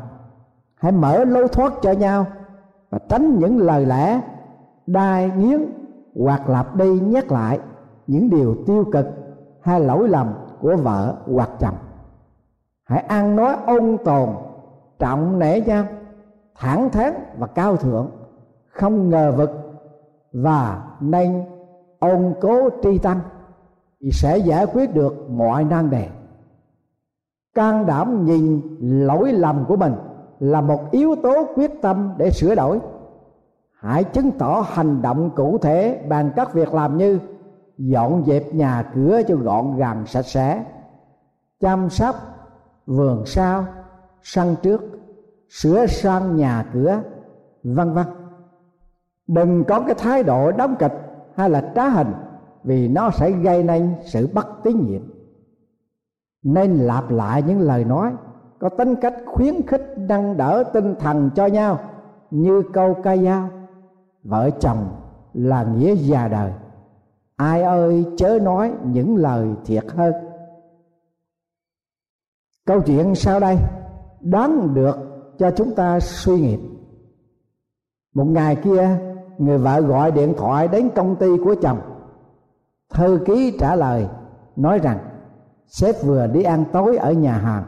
Hãy 0.76 0.92
mở 0.92 1.26
lối 1.26 1.48
thoát 1.48 1.74
cho 1.82 1.92
nhau 1.92 2.26
và 2.90 3.00
tránh 3.10 3.40
những 3.40 3.58
lời 3.58 3.86
lẽ 3.86 4.22
đai 4.88 5.32
nghiến 5.38 5.60
hoặc 6.16 6.50
lặp 6.50 6.76
đi 6.76 7.00
nhắc 7.00 7.32
lại 7.32 7.60
những 8.08 8.30
điều 8.30 8.56
tiêu 8.68 8.86
cực 8.92 9.06
hay 9.62 9.80
lỗi 9.80 10.10
lầm 10.10 10.34
của 10.62 10.76
vợ 10.76 11.16
hoặc 11.34 11.50
chồng 11.60 11.76
hãy 12.92 13.04
ăn 13.08 13.36
nói 13.36 13.58
ôn 13.66 13.98
tồn, 14.04 14.30
trọng 15.00 15.40
nể 15.40 15.62
nhau 15.62 15.86
thẳng 16.56 16.90
thắn 16.90 17.14
và 17.38 17.48
cao 17.48 17.78
thượng, 17.78 18.12
không 18.68 19.10
ngờ 19.10 19.34
vực 19.38 19.50
và 20.34 20.84
nên 21.00 21.44
ôn 22.00 22.34
cố 22.42 22.70
tri 22.84 22.98
tâm, 22.98 23.20
thì 24.02 24.12
sẽ 24.12 24.38
giải 24.38 24.66
quyết 24.66 24.94
được 24.94 25.30
mọi 25.30 25.64
nan 25.64 25.90
đề. 25.90 26.10
Can 27.54 27.86
đảm 27.86 28.26
nhìn 28.26 28.62
lỗi 28.80 29.32
lầm 29.34 29.66
của 29.68 29.76
mình 29.76 29.94
là 30.40 30.62
một 30.62 30.92
yếu 30.92 31.16
tố 31.16 31.48
quyết 31.56 31.82
tâm 31.82 32.14
để 32.18 32.32
sửa 32.32 32.56
đổi. 32.56 32.80
Hãy 33.80 34.04
chứng 34.04 34.32
tỏ 34.32 34.66
hành 34.68 35.02
động 35.02 35.30
cụ 35.36 35.58
thể 35.58 36.06
bằng 36.10 36.32
các 36.36 36.54
việc 36.54 36.74
làm 36.74 36.98
như 36.98 37.20
dọn 37.78 38.24
dẹp 38.26 38.54
nhà 38.54 38.92
cửa 38.96 39.22
cho 39.28 39.36
gọn 39.36 39.78
gàng 39.78 40.06
sạch 40.06 40.26
sẽ, 40.26 40.64
chăm 41.60 41.90
sóc 41.90 42.16
vườn 42.86 43.26
sau 43.26 43.66
sân 44.24 44.56
trước, 44.62 44.82
sửa 45.50 45.86
sang 45.86 46.36
nhà 46.36 46.66
cửa, 46.74 47.02
vân 47.64 47.94
vân. 47.94 48.06
Đừng 49.28 49.64
có 49.64 49.82
cái 49.82 49.96
thái 49.98 50.24
độ 50.24 50.52
đóng 50.52 50.76
kịch 50.80 50.94
hay 51.36 51.50
là 51.50 51.72
trá 51.76 51.90
hình, 51.90 52.14
vì 52.64 52.88
nó 52.88 53.10
sẽ 53.12 53.32
gây 53.32 53.64
nên 53.64 53.96
sự 54.06 54.30
bất 54.34 54.48
tín 54.64 54.86
nhiệm. 54.86 55.02
Nên 56.44 56.78
lặp 56.78 57.12
lại 57.12 57.44
những 57.48 57.60
lời 57.60 57.84
nói, 57.84 58.12
có 58.60 58.70
tính 58.70 58.96
cách 58.96 59.16
khuyến 59.26 59.68
khích, 59.68 59.96
nâng 59.98 60.38
đỡ 60.38 60.64
tinh 60.74 60.96
thần 61.00 61.30
cho 61.36 61.46
nhau, 61.46 61.80
như 62.32 62.64
câu 62.74 62.94
ca 63.04 63.18
dao, 63.18 63.50
vợ 64.24 64.50
chồng 64.60 64.88
là 65.34 65.64
nghĩa 65.64 65.96
già 65.96 66.28
đời. 66.28 66.52
Ai 67.36 67.62
ơi 67.62 68.06
chớ 68.18 68.40
nói 68.42 68.74
những 68.84 69.16
lời 69.16 69.48
thiệt 69.66 69.84
hơn 69.96 70.14
câu 72.66 72.82
chuyện 72.82 73.16
sau 73.16 73.40
đây 73.40 73.58
đáng 74.22 74.74
được 74.74 74.96
cho 75.40 75.52
chúng 75.52 75.76
ta 75.76 76.00
suy 76.00 76.42
nghiệm. 76.42 76.72
Một 78.14 78.26
ngày 78.26 78.56
kia, 78.56 78.98
người 79.38 79.58
vợ 79.58 79.82
gọi 79.82 80.12
điện 80.12 80.34
thoại 80.38 80.68
đến 80.68 80.90
công 80.96 81.16
ty 81.16 81.28
của 81.44 81.56
chồng. 81.62 81.80
Thư 82.94 83.20
ký 83.26 83.58
trả 83.60 83.76
lời, 83.76 84.08
nói 84.56 84.80
rằng, 84.80 85.00
sếp 85.68 85.96
vừa 86.04 86.28
đi 86.28 86.44
ăn 86.44 86.66
tối 86.72 86.98
ở 86.98 87.12
nhà 87.12 87.34
hàng. 87.38 87.64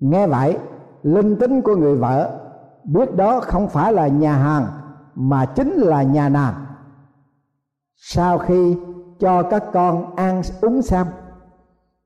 Nghe 0.00 0.26
vậy, 0.26 0.58
linh 1.02 1.36
tính 1.36 1.62
của 1.62 1.76
người 1.76 1.96
vợ 1.96 2.40
biết 2.84 3.14
đó 3.16 3.40
không 3.40 3.68
phải 3.68 3.92
là 3.92 4.08
nhà 4.08 4.36
hàng, 4.36 4.66
mà 5.14 5.44
chính 5.44 5.72
là 5.72 6.02
nhà 6.02 6.28
nàng. 6.28 6.54
Sau 7.96 8.38
khi 8.38 8.76
cho 9.18 9.42
các 9.42 9.64
con 9.72 10.16
ăn 10.16 10.42
uống 10.60 10.82
xong 10.82 11.06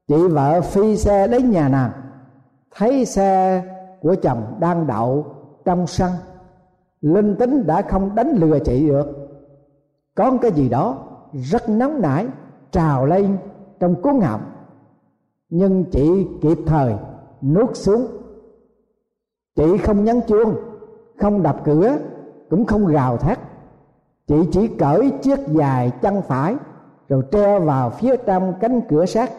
chị 0.09 0.29
vợ 0.29 0.61
phi 0.61 0.97
xe 0.97 1.29
đến 1.29 1.51
nhà 1.51 1.69
nàng, 1.69 1.91
thấy 2.75 3.05
xe 3.05 3.63
của 4.01 4.15
chồng 4.23 4.57
đang 4.61 4.87
đậu 4.87 5.27
trong 5.65 5.87
sân. 5.87 6.11
Linh 7.01 7.37
tính 7.37 7.67
đã 7.67 7.83
không 7.83 8.15
đánh 8.15 8.37
lừa 8.37 8.59
chị 8.59 8.89
được. 8.89 9.07
Có 10.15 10.39
cái 10.43 10.53
gì 10.53 10.69
đó 10.69 10.99
rất 11.33 11.69
nóng 11.69 12.01
nảy, 12.01 12.27
trào 12.71 13.07
lên 13.07 13.39
trong 13.81 14.03
cuốn 14.03 14.21
họng. 14.21 14.41
Nhưng 15.49 15.85
chị 15.85 16.27
kịp 16.41 16.59
thời 16.67 16.95
nuốt 17.43 17.77
xuống. 17.77 18.07
Chị 19.57 19.79
không 19.79 20.05
nhấn 20.05 20.21
chuông, 20.21 20.55
không 21.19 21.43
đập 21.43 21.61
cửa, 21.65 21.97
cũng 22.51 22.65
không 22.65 22.87
gào 22.87 23.17
thét. 23.17 23.39
Chị 24.27 24.37
chỉ 24.53 24.69
cởi 24.69 25.13
chiếc 25.23 25.39
dài 25.49 25.93
chân 26.03 26.23
phải, 26.23 26.57
rồi 27.09 27.23
treo 27.33 27.61
vào 27.61 27.91
phía 27.91 28.17
trong 28.17 28.55
cánh 28.61 28.81
cửa 28.89 29.07
sắt 29.07 29.31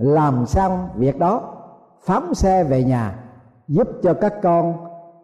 làm 0.00 0.46
xong 0.46 0.88
việc 0.94 1.18
đó, 1.18 1.54
phóng 2.00 2.34
xe 2.34 2.64
về 2.64 2.84
nhà, 2.84 3.18
giúp 3.68 3.88
cho 4.02 4.14
các 4.14 4.34
con 4.42 4.74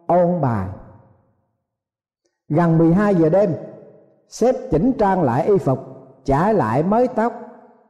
ôn 0.07 0.41
bài. 0.41 0.67
Gần 2.49 2.77
12 2.77 3.15
giờ 3.15 3.29
đêm, 3.29 3.55
sếp 4.29 4.55
chỉnh 4.71 4.91
trang 4.99 5.23
lại 5.23 5.47
y 5.47 5.57
phục 5.57 5.79
trả 6.25 6.51
lại 6.51 6.83
mới 6.83 7.07
tóc, 7.07 7.33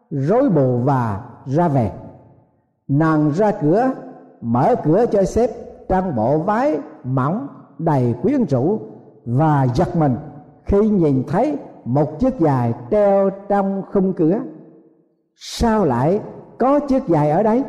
rối 0.10 0.50
bù 0.50 0.78
và 0.78 1.22
ra 1.46 1.68
về. 1.68 1.92
Nàng 2.88 3.32
ra 3.32 3.52
cửa, 3.52 3.92
mở 4.42 4.76
cửa 4.84 5.06
cho 5.12 5.24
sếp 5.24 5.50
trang 5.90 6.16
bộ 6.16 6.38
váy 6.38 6.80
mỏng 7.04 7.48
đầy 7.78 8.16
quyến 8.22 8.46
rũ 8.46 8.80
và 9.26 9.68
giật 9.76 9.96
mình 9.96 10.16
khi 10.66 10.90
nhìn 10.90 11.24
thấy 11.28 11.58
một 11.86 12.20
chiếc 12.20 12.40
dài 12.40 12.74
treo 12.92 13.30
trong 13.50 13.84
khung 13.94 14.14
cửa. 14.14 14.40
Sao 15.36 15.86
lại 15.86 16.22
có 16.60 16.80
chiếc 16.80 17.08
dài 17.08 17.30
ở 17.30 17.44
đấy. 17.44 17.64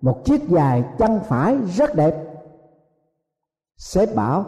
Một 0.00 0.24
chiếc 0.24 0.48
dài 0.48 0.84
chân 0.98 1.20
phải 1.28 1.56
rất 1.56 1.94
đẹp. 1.94 2.14
Sếp 3.76 4.14
bảo, 4.14 4.44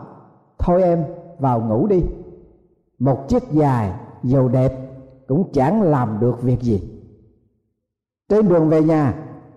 thôi 0.58 0.82
em, 0.82 1.04
vào 1.38 1.60
ngủ 1.60 1.86
đi. 1.86 2.02
Một 2.98 3.28
chiếc 3.28 3.42
dài 3.50 3.92
dầu 4.22 4.48
đẹp 4.48 4.72
cũng 5.28 5.50
chẳng 5.52 5.82
làm 5.82 6.18
được 6.20 6.42
việc 6.42 6.60
gì. 6.60 7.02
Trên 8.28 8.48
đường 8.48 8.68
về 8.68 8.82
nhà, 8.82 9.14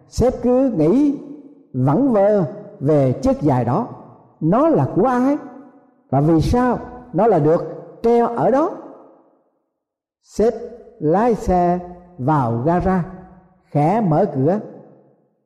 sếp 0.07 0.33
cứ 0.43 0.73
nghĩ 0.77 1.19
vẩn 1.73 2.11
vơ 2.13 2.45
về 2.79 3.11
chiếc 3.11 3.41
dài 3.41 3.65
đó. 3.65 3.87
Nó 4.39 4.67
là 4.67 4.87
của 4.95 5.05
ai 5.05 5.37
và 6.09 6.21
vì 6.21 6.41
sao 6.41 6.79
nó 7.13 7.27
là 7.27 7.39
được 7.39 7.63
treo 8.03 8.27
ở 8.27 8.51
đó? 8.51 8.71
Sếp 10.23 10.53
lái 10.99 11.35
xe 11.35 11.79
vào 12.17 12.57
gara 12.65 13.16
khẽ 13.71 14.01
mở 14.01 14.25
cửa, 14.35 14.59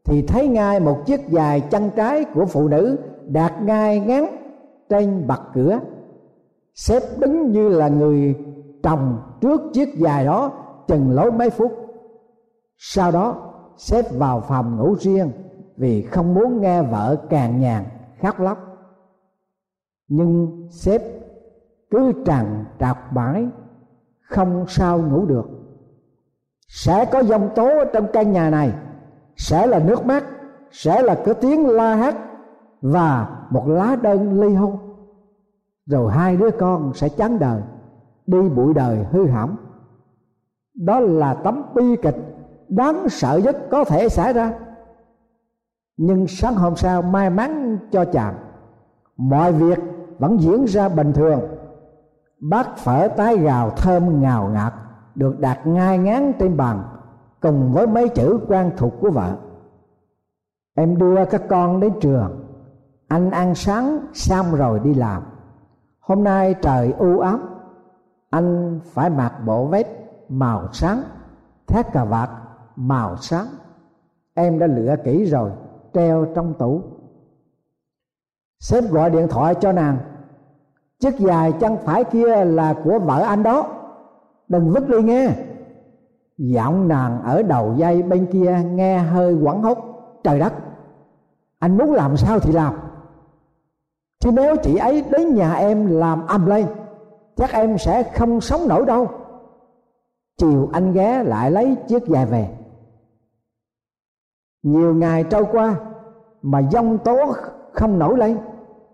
thì 0.04 0.22
thấy 0.28 0.48
ngay 0.48 0.80
một 0.80 1.06
chiếc 1.06 1.30
dài 1.30 1.62
chân 1.62 1.90
trái 1.96 2.26
của 2.34 2.46
phụ 2.46 2.68
nữ 2.68 2.98
đạt 3.28 3.62
ngay 3.62 4.00
ngắn 4.00 4.38
trên 4.90 5.28
bậc 5.28 5.42
cửa 5.54 5.80
sếp 6.76 7.04
đứng 7.20 7.52
như 7.52 7.70
là 7.70 7.88
người 7.88 8.36
trồng 8.84 9.22
trước 9.42 9.62
chiếc 9.74 9.98
dài 9.98 10.26
đó 10.26 10.52
chừng 10.88 11.12
lối 11.12 11.32
mấy 11.32 11.50
phút. 11.50 11.72
Sau 12.78 13.12
đó 13.12 13.54
sếp 13.78 14.06
vào 14.18 14.42
phòng 14.42 14.78
ngủ 14.78 14.96
riêng 15.00 15.32
vì 15.78 16.02
không 16.02 16.34
muốn 16.34 16.62
nghe 16.62 16.82
vợ 16.82 17.16
càng 17.30 17.60
nhàn 17.60 17.84
khóc 18.22 18.40
lóc. 18.40 18.58
Nhưng 20.08 20.68
sếp 20.72 21.02
cứ 21.92 22.14
trằn 22.26 22.66
trọc 22.80 22.98
mãi, 23.14 23.48
không 24.22 24.66
sao 24.68 25.02
ngủ 25.02 25.26
được 25.26 25.50
sẽ 26.72 27.06
có 27.06 27.20
dòng 27.20 27.50
tố 27.56 27.68
ở 27.68 27.86
trong 27.94 28.08
căn 28.14 28.32
nhà 28.32 28.50
này. 28.50 28.74
Sẽ 29.38 29.68
là 29.68 29.80
nước 29.80 30.06
mắt, 30.06 30.24
sẽ 30.72 31.02
là 31.02 31.16
cái 31.26 31.34
tiếng 31.34 31.68
la 31.68 31.96
hét 31.96 32.16
và 32.82 33.28
một 33.50 33.68
lá 33.68 33.96
đơn 34.02 34.42
ly 34.42 34.54
hôn. 34.54 34.78
Rồi 35.86 36.12
hai 36.12 36.38
đứa 36.38 36.52
con 36.52 36.92
sẽ 36.94 37.10
chán 37.10 37.40
đời, 37.40 37.62
đi 38.28 38.50
bụi 38.50 38.74
đời 38.74 39.06
hư 39.12 39.28
hỏng. 39.28 39.56
Đó 40.76 41.00
là 41.00 41.34
tấm 41.34 41.64
bi 41.76 41.96
kịch 42.02 42.18
đáng 42.70 43.10
sợ 43.10 43.40
nhất 43.44 43.58
có 43.72 43.84
thể 43.84 44.10
xảy 44.10 44.34
ra. 44.34 44.54
Nhưng 45.98 46.28
sáng 46.28 46.56
hôm 46.56 46.76
sau 46.76 47.02
may 47.02 47.30
mắn 47.30 47.78
cho 47.92 48.06
chàng, 48.06 48.36
mọi 49.18 49.54
việc 49.54 49.80
vẫn 50.20 50.42
diễn 50.42 50.66
ra 50.66 50.90
bình 50.90 51.14
thường. 51.14 51.42
Bác 52.40 52.78
phở 52.78 53.08
tái 53.08 53.38
gào 53.38 53.70
thơm 53.70 54.22
ngào 54.22 54.50
ngạt 54.54 54.74
được 55.16 55.40
đặt 55.40 55.68
ngay 55.68 55.98
ngán 55.98 56.34
trên 56.40 56.58
bàn, 56.58 56.84
cùng 57.42 57.74
với 57.74 57.88
mấy 57.88 58.10
chữ 58.10 58.40
quan 58.48 58.72
thuộc 58.78 58.94
của 59.02 59.10
vợ. 59.10 59.36
Em 60.76 60.98
đưa 60.98 61.26
các 61.26 61.42
con 61.50 61.80
đến 61.80 61.94
trường. 62.02 62.46
Anh 63.08 63.32
ăn 63.32 63.56
sáng 63.56 64.00
xong 64.14 64.56
rồi 64.56 64.80
đi 64.80 64.94
làm. 64.94 65.24
Hôm 66.00 66.24
nay 66.24 66.56
trời 66.62 66.94
u 66.98 67.20
ám 67.20 67.52
anh 68.32 68.80
phải 68.84 69.10
mặc 69.10 69.34
bộ 69.46 69.66
vest 69.66 69.88
màu 70.30 70.68
sáng 70.74 71.04
thét 71.68 71.92
cà 71.94 72.06
vạt 72.06 72.30
màu 72.76 73.16
sáng. 73.18 73.48
Em 74.34 74.60
đã 74.60 74.68
lựa 74.68 74.96
kỹ 75.04 75.26
rồi, 75.26 75.52
treo 75.94 76.26
trong 76.36 76.54
tủ. 76.54 76.82
Sếp 78.60 78.84
gọi 78.84 79.10
điện 79.10 79.28
thoại 79.30 79.56
cho 79.56 79.72
nàng. 79.72 79.98
Chiếc 81.00 81.20
dài 81.20 81.54
chân 81.60 81.78
phải 81.86 82.04
kia 82.04 82.46
là 82.46 82.76
của 82.84 83.00
vợ 83.00 83.22
anh 83.22 83.44
đó 83.44 83.81
đừng 84.52 84.70
vứt 84.70 84.90
đi 84.90 85.02
nghe. 85.04 85.30
Giọng 86.38 86.88
nàng 86.88 87.22
ở 87.24 87.44
đầu 87.44 87.74
dây 87.78 88.04
bên 88.04 88.26
kia 88.32 88.62
nghe 88.72 89.00
hơi 89.00 89.34
quẩn 89.34 89.62
hốt. 89.62 89.78
Trời 90.24 90.40
đất, 90.40 90.54
anh 91.60 91.78
muốn 91.78 91.94
làm 91.94 92.18
sao 92.18 92.40
thì 92.40 92.52
làm. 92.52 92.74
Chứ 94.20 94.32
nếu 94.32 94.56
chị 94.64 94.76
ấy 94.76 95.04
đến 95.12 95.36
nhà 95.36 95.54
em 95.54 95.88
làm 95.88 96.28
âm 96.28 96.46
lên 96.46 96.66
chắc 97.36 97.52
em 97.52 97.78
sẽ 97.78 98.04
không 98.04 98.42
sống 98.42 98.68
nổi 98.68 98.86
đâu. 98.86 99.08
Chiều 100.38 100.70
anh 100.74 100.94
ghé 100.94 101.24
lại 101.24 101.52
lấy 101.52 101.76
chiếc 101.88 102.08
dài 102.08 102.26
về. 102.26 102.50
Nhiều 104.64 104.96
ngày 104.96 105.24
trôi 105.24 105.46
qua 105.52 105.76
mà 106.42 106.62
dông 106.72 106.98
tố 106.98 107.34
không 107.74 108.00
nổi 108.00 108.18
lên. 108.18 108.38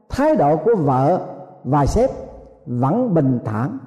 Thái 0.09 0.35
độ 0.35 0.57
của 0.57 0.75
vợ 0.75 1.27
và 1.63 1.85
sếp 1.85 2.09
vẫn 2.65 3.13
bình 3.13 3.39
thản. 3.45 3.77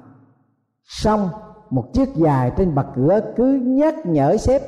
Xong 0.83 1.29
một 1.71 1.93
chiếc 1.93 2.15
dài 2.15 2.51
trên 2.57 2.75
bậc 2.75 2.85
cửa 2.95 3.19
cứ 3.35 3.59
nhắc 3.63 4.05
nhở 4.05 4.37
sếp 4.37 4.61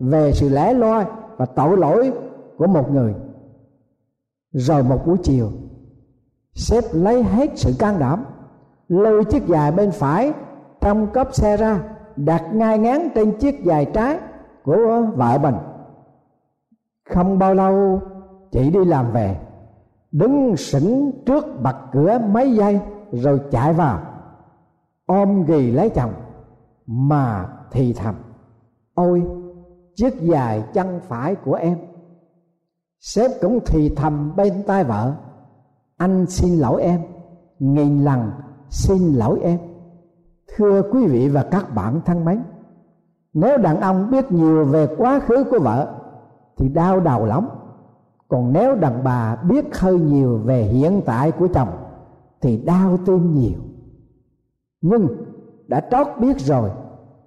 về 0.00 0.32
sự 0.32 0.48
lẻ 0.48 0.72
loi 0.72 1.04
và 1.36 1.46
tội 1.46 1.76
lỗi 1.76 2.12
của 2.56 2.66
một 2.66 2.90
người. 2.92 3.14
Rồi 4.52 4.82
một 4.82 5.06
buổi 5.06 5.16
chiều, 5.22 5.50
sếp 6.54 6.84
lấy 6.92 7.22
hết 7.22 7.50
sự 7.54 7.72
can 7.78 7.98
đảm, 7.98 8.24
lôi 8.88 9.24
chiếc 9.24 9.46
dài 9.46 9.72
bên 9.72 9.90
phải 9.90 10.32
trong 10.80 11.06
cốp 11.06 11.34
xe 11.34 11.56
ra, 11.56 11.80
đặt 12.16 12.42
ngay 12.54 12.78
ngán 12.78 13.08
trên 13.14 13.38
chiếc 13.38 13.64
dài 13.64 13.84
trái 13.94 14.18
của 14.64 15.06
vợ 15.16 15.38
mình. 15.38 15.54
Không 17.10 17.38
bao 17.38 17.54
lâu, 17.54 18.00
chị 18.52 18.70
đi 18.70 18.84
làm 18.84 19.12
về, 19.12 19.36
đứng 20.12 20.56
sững 20.56 21.12
trước 21.26 21.44
bậc 21.62 21.76
cửa 21.92 22.18
mấy 22.18 22.54
giây 22.54 22.80
rồi 23.12 23.40
chạy 23.50 23.72
vào, 23.72 24.00
ôm 25.06 25.44
ghì 25.44 25.70
lấy 25.70 25.90
chồng 25.90 26.12
mà 26.86 27.48
thì 27.70 27.92
thầm, 27.92 28.14
ôi, 28.94 29.26
chiếc 29.94 30.20
dài 30.20 30.64
chân 30.74 31.00
phải 31.08 31.34
của 31.34 31.54
em, 31.54 31.78
sếp 33.00 33.30
cũng 33.40 33.58
thì 33.66 33.94
thầm 33.96 34.36
bên 34.36 34.62
tai 34.66 34.84
vợ, 34.84 35.14
anh 35.96 36.26
xin 36.26 36.58
lỗi 36.58 36.82
em, 36.82 37.00
nghìn 37.58 38.04
lần 38.04 38.30
xin 38.70 39.12
lỗi 39.12 39.40
em. 39.42 39.58
Thưa 40.56 40.82
quý 40.92 41.06
vị 41.06 41.28
và 41.28 41.42
các 41.42 41.74
bạn 41.74 42.00
thân 42.04 42.24
mến, 42.24 42.42
nếu 43.32 43.58
đàn 43.58 43.80
ông 43.80 44.10
biết 44.10 44.32
nhiều 44.32 44.64
về 44.64 44.88
quá 44.98 45.20
khứ 45.20 45.44
của 45.50 45.58
vợ 45.58 45.94
thì 46.56 46.68
đau 46.68 47.00
đầu 47.00 47.26
lắm. 47.26 47.48
Còn 48.28 48.52
nếu 48.52 48.74
đàn 48.74 49.04
bà 49.04 49.36
biết 49.36 49.78
hơi 49.78 49.98
nhiều 49.98 50.38
về 50.38 50.62
hiện 50.62 51.02
tại 51.06 51.32
của 51.32 51.48
chồng 51.54 51.68
thì 52.40 52.56
đau 52.56 52.98
tim 53.06 53.34
nhiều. 53.34 53.58
Nhưng 54.80 55.08
đã 55.68 55.80
trót 55.90 56.06
biết 56.20 56.40
rồi. 56.40 56.70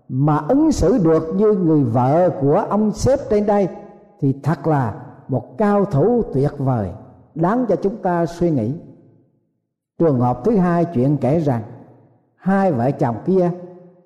Mà 0.09 0.37
ứng 0.49 0.71
xử 0.71 0.97
được 1.03 1.33
như 1.35 1.51
người 1.51 1.83
vợ 1.83 2.29
của 2.41 2.65
ông 2.69 2.91
sếp 2.91 3.19
trên 3.29 3.45
đây 3.45 3.67
thì 4.19 4.35
thật 4.43 4.67
là 4.67 4.95
một 5.27 5.57
cao 5.57 5.85
thủ 5.85 6.23
tuyệt 6.33 6.51
vời, 6.57 6.89
đáng 7.35 7.65
cho 7.69 7.75
chúng 7.75 7.95
ta 7.95 8.25
suy 8.25 8.51
nghĩ. 8.51 8.73
Trường 9.99 10.19
hợp 10.19 10.39
thứ 10.43 10.57
hai 10.57 10.85
chuyện 10.85 11.17
kể 11.17 11.39
rằng, 11.39 11.61
hai 12.35 12.71
vợ 12.71 12.91
chồng 12.91 13.15
kia 13.25 13.51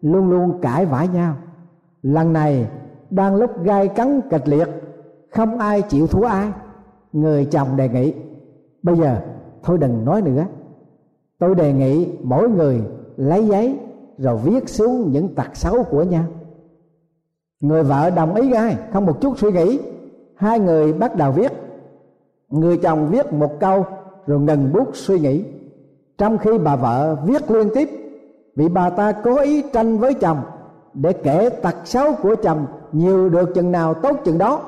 luôn 0.01 0.29
luôn 0.29 0.61
cãi 0.61 0.85
vã 0.85 1.05
nhau. 1.05 1.35
Lần 2.01 2.33
này 2.33 2.67
đang 3.09 3.35
lúc 3.35 3.63
gai 3.63 3.87
cắn 3.87 4.21
kịch 4.29 4.47
liệt, 4.47 4.67
không 5.31 5.59
ai 5.59 5.81
chịu 5.81 6.07
thua 6.07 6.25
ai. 6.25 6.51
Người 7.13 7.45
chồng 7.45 7.77
đề 7.77 7.89
nghị, 7.89 8.13
bây 8.83 8.97
giờ 8.97 9.21
thôi 9.63 9.77
đừng 9.77 10.05
nói 10.05 10.21
nữa. 10.21 10.45
Tôi 11.39 11.55
đề 11.55 11.73
nghị 11.73 12.17
mỗi 12.23 12.49
người 12.49 12.81
lấy 13.17 13.47
giấy 13.47 13.79
rồi 14.17 14.37
viết 14.37 14.69
xuống 14.69 15.11
những 15.11 15.35
tật 15.35 15.55
xấu 15.55 15.83
của 15.83 16.03
nhau. 16.03 16.23
Người 17.59 17.83
vợ 17.83 18.09
đồng 18.09 18.35
ý 18.35 18.47
ngay 18.47 18.77
không 18.93 19.05
một 19.05 19.21
chút 19.21 19.37
suy 19.37 19.51
nghĩ. 19.51 19.79
Hai 20.35 20.59
người 20.59 20.93
bắt 20.93 21.15
đầu 21.15 21.31
viết. 21.31 21.51
Người 22.49 22.77
chồng 22.77 23.07
viết 23.07 23.33
một 23.33 23.51
câu 23.59 23.85
rồi 24.27 24.39
ngừng 24.39 24.73
bút 24.73 24.89
suy 24.93 25.19
nghĩ. 25.19 25.45
Trong 26.17 26.37
khi 26.37 26.57
bà 26.57 26.75
vợ 26.75 27.15
viết 27.25 27.51
liên 27.51 27.69
tiếp, 27.73 27.89
vì 28.55 28.69
bà 28.69 28.89
ta 28.89 29.11
cố 29.11 29.39
ý 29.39 29.63
tranh 29.73 29.97
với 29.97 30.13
chồng 30.13 30.41
để 30.93 31.13
kể 31.13 31.49
tật 31.49 31.75
xấu 31.85 32.13
của 32.21 32.35
chồng 32.35 32.65
nhiều 32.91 33.29
được 33.29 33.53
chừng 33.55 33.71
nào 33.71 33.93
tốt 33.93 34.17
chừng 34.23 34.37
đó, 34.37 34.61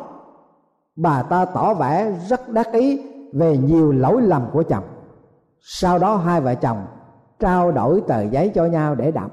bà 0.96 1.24
ta 1.24 1.46
tỏ 1.46 1.74
vẻ 1.74 2.12
rất 2.30 2.50
đắc 2.50 2.72
ý 2.72 3.02
về 3.34 3.58
nhiều 3.58 3.92
lỗi 3.92 4.22
lầm 4.22 4.42
của 4.54 4.64
chồng. 4.64 4.84
Sau 5.60 6.00
đó 6.00 6.16
hai 6.16 6.42
vợ 6.42 6.56
chồng 6.56 6.78
trao 7.46 7.72
đổi 7.72 8.02
tờ 8.08 8.22
giấy 8.22 8.52
cho 8.56 8.66
nhau 8.66 8.96
để 8.96 9.12
đọc. 9.12 9.32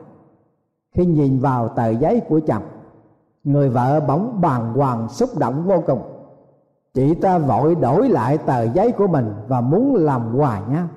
Khi 0.94 1.06
nhìn 1.06 1.40
vào 1.40 1.68
tờ 1.68 1.88
giấy 1.88 2.20
của 2.28 2.40
chồng, 2.46 2.62
người 3.44 3.68
vợ 3.68 4.00
bỗng 4.00 4.40
bàng 4.40 4.72
hoàng 4.72 5.08
xúc 5.08 5.30
động 5.38 5.64
vô 5.64 5.82
cùng. 5.86 6.02
Chị 6.94 7.14
ta 7.14 7.38
vội 7.38 7.74
đổi 7.74 8.08
lại 8.08 8.38
tờ 8.38 8.62
giấy 8.62 8.92
của 8.92 9.06
mình 9.06 9.34
và 9.48 9.60
muốn 9.60 9.94
làm 9.96 10.36
hòa 10.36 10.62
nhau. 10.68 10.88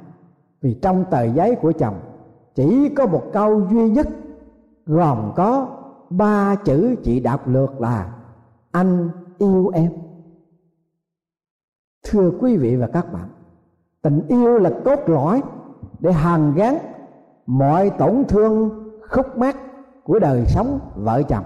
Vì 0.62 0.74
trong 0.74 1.06
tờ 1.06 1.24
giấy 1.24 1.56
của 1.56 1.72
chồng, 1.72 2.00
chỉ 2.56 2.90
có 2.90 3.06
một 3.06 3.24
câu 3.34 3.62
duy 3.72 3.90
nhất, 3.90 4.08
gồm 4.86 5.32
có 5.36 5.68
ba 6.10 6.56
chữ 6.56 6.96
chị 7.04 7.20
đọc 7.20 7.48
lượt 7.48 7.82
là, 7.82 8.14
anh 8.72 9.10
yêu 9.38 9.72
em. 9.74 9.92
Thưa 12.04 12.32
quý 12.40 12.58
vị 12.58 12.76
và 12.76 12.88
các 12.88 13.14
bạn, 13.14 13.30
tình 14.02 14.22
yêu 14.28 14.58
là 14.58 14.72
cốt 14.86 15.00
lõi 15.06 15.42
để 16.00 16.12
hàn 16.12 16.54
gắn 16.54 16.78
mọi 17.46 17.90
tổn 17.90 18.26
thương, 18.28 18.70
khúc 19.10 19.38
mắc 19.38 19.58
của 20.04 20.20
đời 20.20 20.46
sống 20.46 20.80
vợ 20.96 21.22
chồng. 21.24 21.44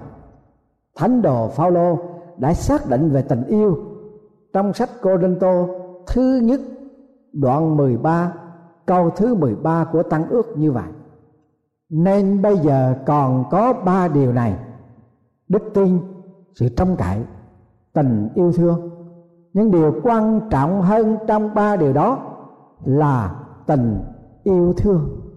Thánh 0.96 1.22
đồ 1.22 1.48
phaolô 1.48 1.98
đã 2.38 2.54
xác 2.54 2.90
định 2.90 3.10
về 3.10 3.22
tình 3.22 3.44
yêu 3.44 3.78
trong 4.54 4.74
sách 4.74 4.90
Cô 5.02 5.18
Đinh 5.18 5.36
Tô 5.40 5.68
thứ 6.08 6.40
nhất, 6.44 6.62
đoạn 7.34 7.78
13 7.78 8.34
câu 8.86 9.10
thứ 9.10 9.36
13 9.36 9.86
của 9.92 10.04
tăng 10.04 10.30
ước 10.30 10.58
như 10.58 10.72
vậy. 10.72 10.88
Nên 11.90 12.42
bây 12.42 12.58
giờ 12.58 12.96
còn 13.06 13.44
có 13.52 13.74
ba 13.74 14.08
điều 14.08 14.34
này. 14.34 14.56
Đức 15.48 15.64
tin, 15.74 16.00
sự 16.56 16.70
trông 16.70 16.96
cậy, 16.96 17.24
tình 17.94 18.30
yêu 18.36 18.52
thương. 18.52 18.90
Những 19.54 19.72
điều 19.72 19.96
quan 20.04 20.42
trọng 20.50 20.82
hơn 20.82 21.18
trong 21.28 21.54
ba 21.54 21.76
điều 21.76 21.94
đó 21.94 22.20
là 22.86 23.36
tình 23.66 24.00
yêu 24.44 24.74
thương 24.78 25.29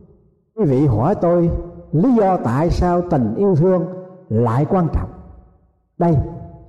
quý 0.56 0.64
vị 0.64 0.86
hỏi 0.86 1.14
tôi, 1.14 1.50
lý 1.92 2.14
do 2.14 2.36
tại 2.36 2.70
sao 2.70 3.02
tình 3.10 3.34
yêu 3.34 3.56
thương 3.56 3.84
lại 4.28 4.66
quan 4.68 4.88
trọng? 4.92 5.08
Đây, 5.98 6.16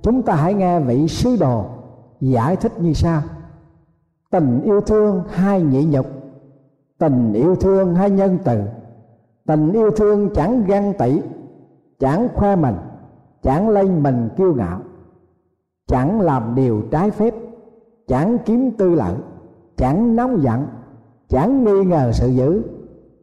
chúng 0.02 0.22
ta 0.22 0.34
hãy 0.34 0.54
nghe 0.54 0.80
vị 0.80 1.08
sứ 1.08 1.36
đồ 1.40 1.64
giải 2.20 2.56
thích 2.56 2.72
như 2.80 2.92
sau. 2.92 3.22
Tình 4.30 4.62
yêu 4.64 4.80
thương 4.80 5.22
hai 5.28 5.62
nhị 5.62 5.84
nhục, 5.84 6.06
tình 6.98 7.32
yêu 7.32 7.56
thương 7.56 7.94
hai 7.94 8.10
nhân 8.10 8.38
từ. 8.44 8.62
Tình 9.46 9.72
yêu 9.72 9.90
thương 9.90 10.30
chẳng 10.34 10.64
ganh 10.66 10.92
tị, 10.98 11.20
chẳng 11.98 12.28
khoe 12.34 12.56
mình, 12.56 12.76
chẳng 13.42 13.68
lên 13.68 14.02
mình 14.02 14.28
kiêu 14.36 14.54
ngạo. 14.54 14.80
Chẳng 15.86 16.20
làm 16.20 16.54
điều 16.54 16.82
trái 16.90 17.10
phép, 17.10 17.34
chẳng 18.08 18.38
kiếm 18.44 18.70
tư 18.70 18.94
lợi, 18.94 19.14
chẳng 19.76 20.16
nóng 20.16 20.42
giận, 20.42 20.66
chẳng 21.28 21.64
nghi 21.64 21.84
ngờ 21.84 22.12
sự 22.12 22.28
dữ 22.28 22.62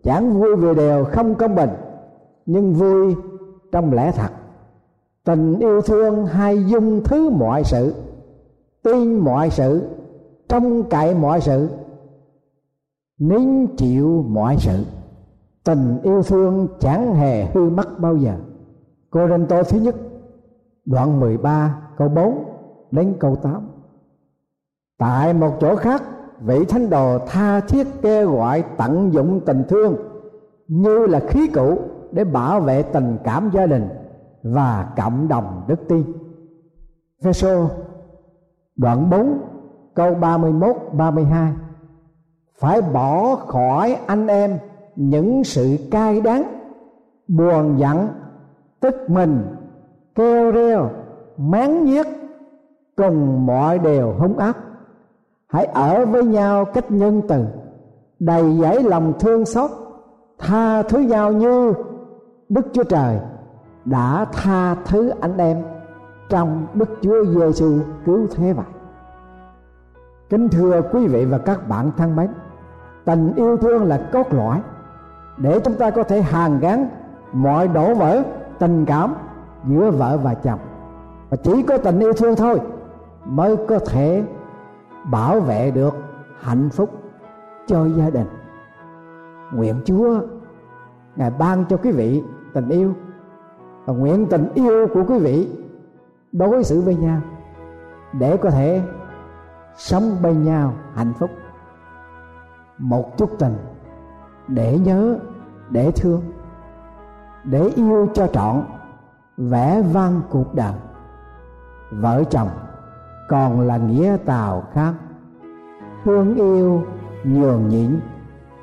chẳng 0.04 0.40
vui 0.40 0.56
về 0.56 0.74
đều 0.74 1.06
không 1.06 1.36
công 1.36 1.56
bình, 1.56 1.70
nhưng 2.46 2.74
vui 2.74 3.16
trong 3.72 3.94
lẽ 3.94 4.12
thật. 4.12 4.30
Tình 5.24 5.60
yêu 5.60 5.82
thương 5.82 6.26
hay 6.26 6.66
dung 6.66 7.02
thứ 7.04 7.30
mọi 7.30 7.64
sự, 7.64 7.96
tin 8.84 9.20
mọi 9.20 9.50
sự, 9.50 9.90
trông 10.50 10.90
cậy 10.90 11.16
mọi 11.16 11.42
sự, 11.42 11.70
nín 13.20 13.68
chịu 13.78 14.26
mọi 14.28 14.56
sự. 14.60 14.86
Tình 15.64 16.00
yêu 16.04 16.24
thương 16.24 16.68
chẳng 16.80 17.16
hề 17.16 17.46
hư 17.46 17.70
mất 17.70 18.00
bao 18.00 18.18
giờ. 18.18 18.34
Cô 19.10 19.28
rên 19.28 19.46
tô 19.48 19.64
thứ 19.64 19.80
nhất, 19.80 19.96
đoạn 20.86 21.20
13 21.20 21.82
câu 21.98 22.10
4 22.10 22.44
đến 22.92 23.14
câu 23.20 23.36
8 23.36 23.68
tại 25.02 25.34
một 25.34 25.58
chỗ 25.60 25.76
khác 25.76 26.04
vị 26.46 26.66
thánh 26.66 26.90
đồ 26.90 27.20
tha 27.28 27.60
thiết 27.60 27.88
kêu 28.02 28.36
gọi 28.36 28.64
tận 28.78 29.14
dụng 29.14 29.42
tình 29.46 29.64
thương 29.70 29.96
như 30.68 31.06
là 31.06 31.20
khí 31.20 31.48
cụ 31.48 31.80
để 32.12 32.24
bảo 32.24 32.60
vệ 32.60 32.84
tình 32.84 33.18
cảm 33.24 33.50
gia 33.54 33.66
đình 33.66 33.88
và 34.44 34.94
cộng 34.98 35.28
đồng 35.28 35.64
đức 35.68 35.88
tin. 35.88 36.04
Phêrô 37.24 37.68
đoạn 38.76 39.10
4 39.10 39.38
câu 39.94 40.16
31 40.16 40.76
32 40.94 41.54
phải 42.60 42.82
bỏ 42.82 43.36
khỏi 43.36 43.98
anh 44.08 44.28
em 44.28 44.58
những 44.96 45.44
sự 45.44 45.78
cay 45.92 46.22
đắng, 46.22 46.44
buồn 47.28 47.80
giận, 47.80 48.08
tức 48.80 48.96
mình, 49.08 49.44
kêu 50.16 50.52
reo 50.52 50.90
máng 51.38 51.86
nhiếc, 51.86 52.08
cùng 52.96 53.46
mọi 53.46 53.80
điều 53.80 54.14
hung 54.20 54.38
ác 54.38 54.58
hãy 55.52 55.66
ở 55.66 56.06
với 56.06 56.24
nhau 56.24 56.66
cách 56.66 56.92
nhân 56.92 57.22
từ, 57.28 57.46
đầy 58.20 58.58
dẫy 58.62 58.84
lòng 58.84 59.14
thương 59.20 59.46
xót, 59.46 59.72
tha 60.40 60.84
thứ 60.84 61.00
nhau 61.00 61.32
như 61.32 61.74
đức 62.50 62.68
chúa 62.74 62.84
trời 62.84 63.20
đã 63.86 64.26
tha 64.34 64.76
thứ 64.86 65.12
anh 65.22 65.38
em 65.38 65.64
trong 66.30 66.68
đức 66.74 66.90
chúa 67.02 67.26
giêsu 67.26 67.80
cứu 68.06 68.28
thế 68.36 68.54
vậy 68.54 68.66
kính 70.30 70.50
thưa 70.50 70.82
quý 70.92 71.08
vị 71.08 71.26
và 71.26 71.38
các 71.38 71.68
bạn 71.68 71.92
thân 71.98 72.16
mến, 72.16 72.30
tình 73.06 73.34
yêu 73.36 73.58
thương 73.58 73.84
là 73.84 74.10
cốt 74.12 74.34
lõi 74.34 74.62
để 75.38 75.60
chúng 75.60 75.74
ta 75.74 75.90
có 75.90 76.04
thể 76.04 76.22
hàn 76.22 76.60
gắn 76.60 76.90
mọi 77.34 77.68
đổ 77.68 77.94
vỡ 77.94 78.24
tình 78.60 78.86
cảm 78.86 79.16
giữa 79.68 79.92
vợ 79.92 80.18
và 80.24 80.34
chồng. 80.34 80.60
Và 81.30 81.38
chỉ 81.38 81.64
có 81.64 81.78
tình 81.78 82.00
yêu 82.00 82.14
thương 82.14 82.36
thôi 82.36 82.60
mới 83.26 83.58
có 83.68 83.80
thể 83.80 84.24
bảo 85.04 85.40
vệ 85.40 85.72
được 85.72 85.94
hạnh 86.40 86.70
phúc 86.70 86.90
cho 87.68 87.86
gia 87.86 88.10
đình. 88.10 88.28
Nguyện 89.54 89.82
chúa, 89.86 90.22
ngài 91.16 91.32
ban 91.32 91.66
cho 91.66 91.78
quý 91.78 91.92
vị 91.92 92.24
tình 92.54 92.70
yêu 92.70 92.94
và 93.86 93.94
nguyện 93.94 94.28
tình 94.30 94.50
yêu 94.54 94.88
của 94.94 95.04
quý 95.08 95.20
vị 95.20 95.50
đối 96.32 96.64
xử 96.64 96.82
với 96.82 96.96
nhau 96.96 97.22
để 98.14 98.38
có 98.38 98.50
thể 98.50 98.82
sống 99.76 100.16
bên 100.22 100.44
nhau 100.44 100.74
hạnh 100.94 101.14
phúc. 101.20 101.30
Một 102.78 103.18
chút 103.18 103.30
tình 103.40 103.54
để 104.48 104.80
nhớ, 104.80 105.20
để 105.70 105.92
thương, 105.96 106.22
để 107.44 107.72
yêu 107.76 108.08
cho 108.14 108.28
trọn 108.28 108.64
vẽ 109.38 109.82
vang 109.82 110.22
cuộc 110.30 110.56
đời. 110.56 110.74
Vợ 111.92 112.24
chồng 112.30 112.50
còn 113.32 113.62
là 113.62 113.78
nghĩa 113.78 114.18
tào 114.26 114.64
khác. 114.74 114.94
Thương 116.04 116.36
yêu, 116.36 116.84
nhường 117.24 117.70
nhịn 117.70 118.00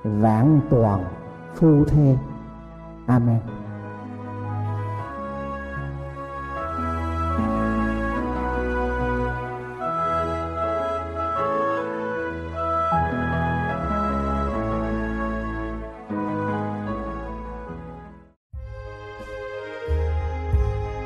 vạn 0.05 0.61
toàn, 0.71 1.05
phu 1.55 1.85
thê. 1.85 2.17
Amen. 3.07 3.39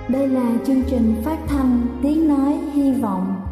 Đây 0.09 0.29
là 0.29 0.53
chương 0.67 0.83
trình 0.87 1.23
phát 1.25 1.39
thanh 1.49 1.87
Tiếng 2.03 2.29
Nói 2.29 2.53
Hy 2.73 2.93
Vọng 2.93 3.52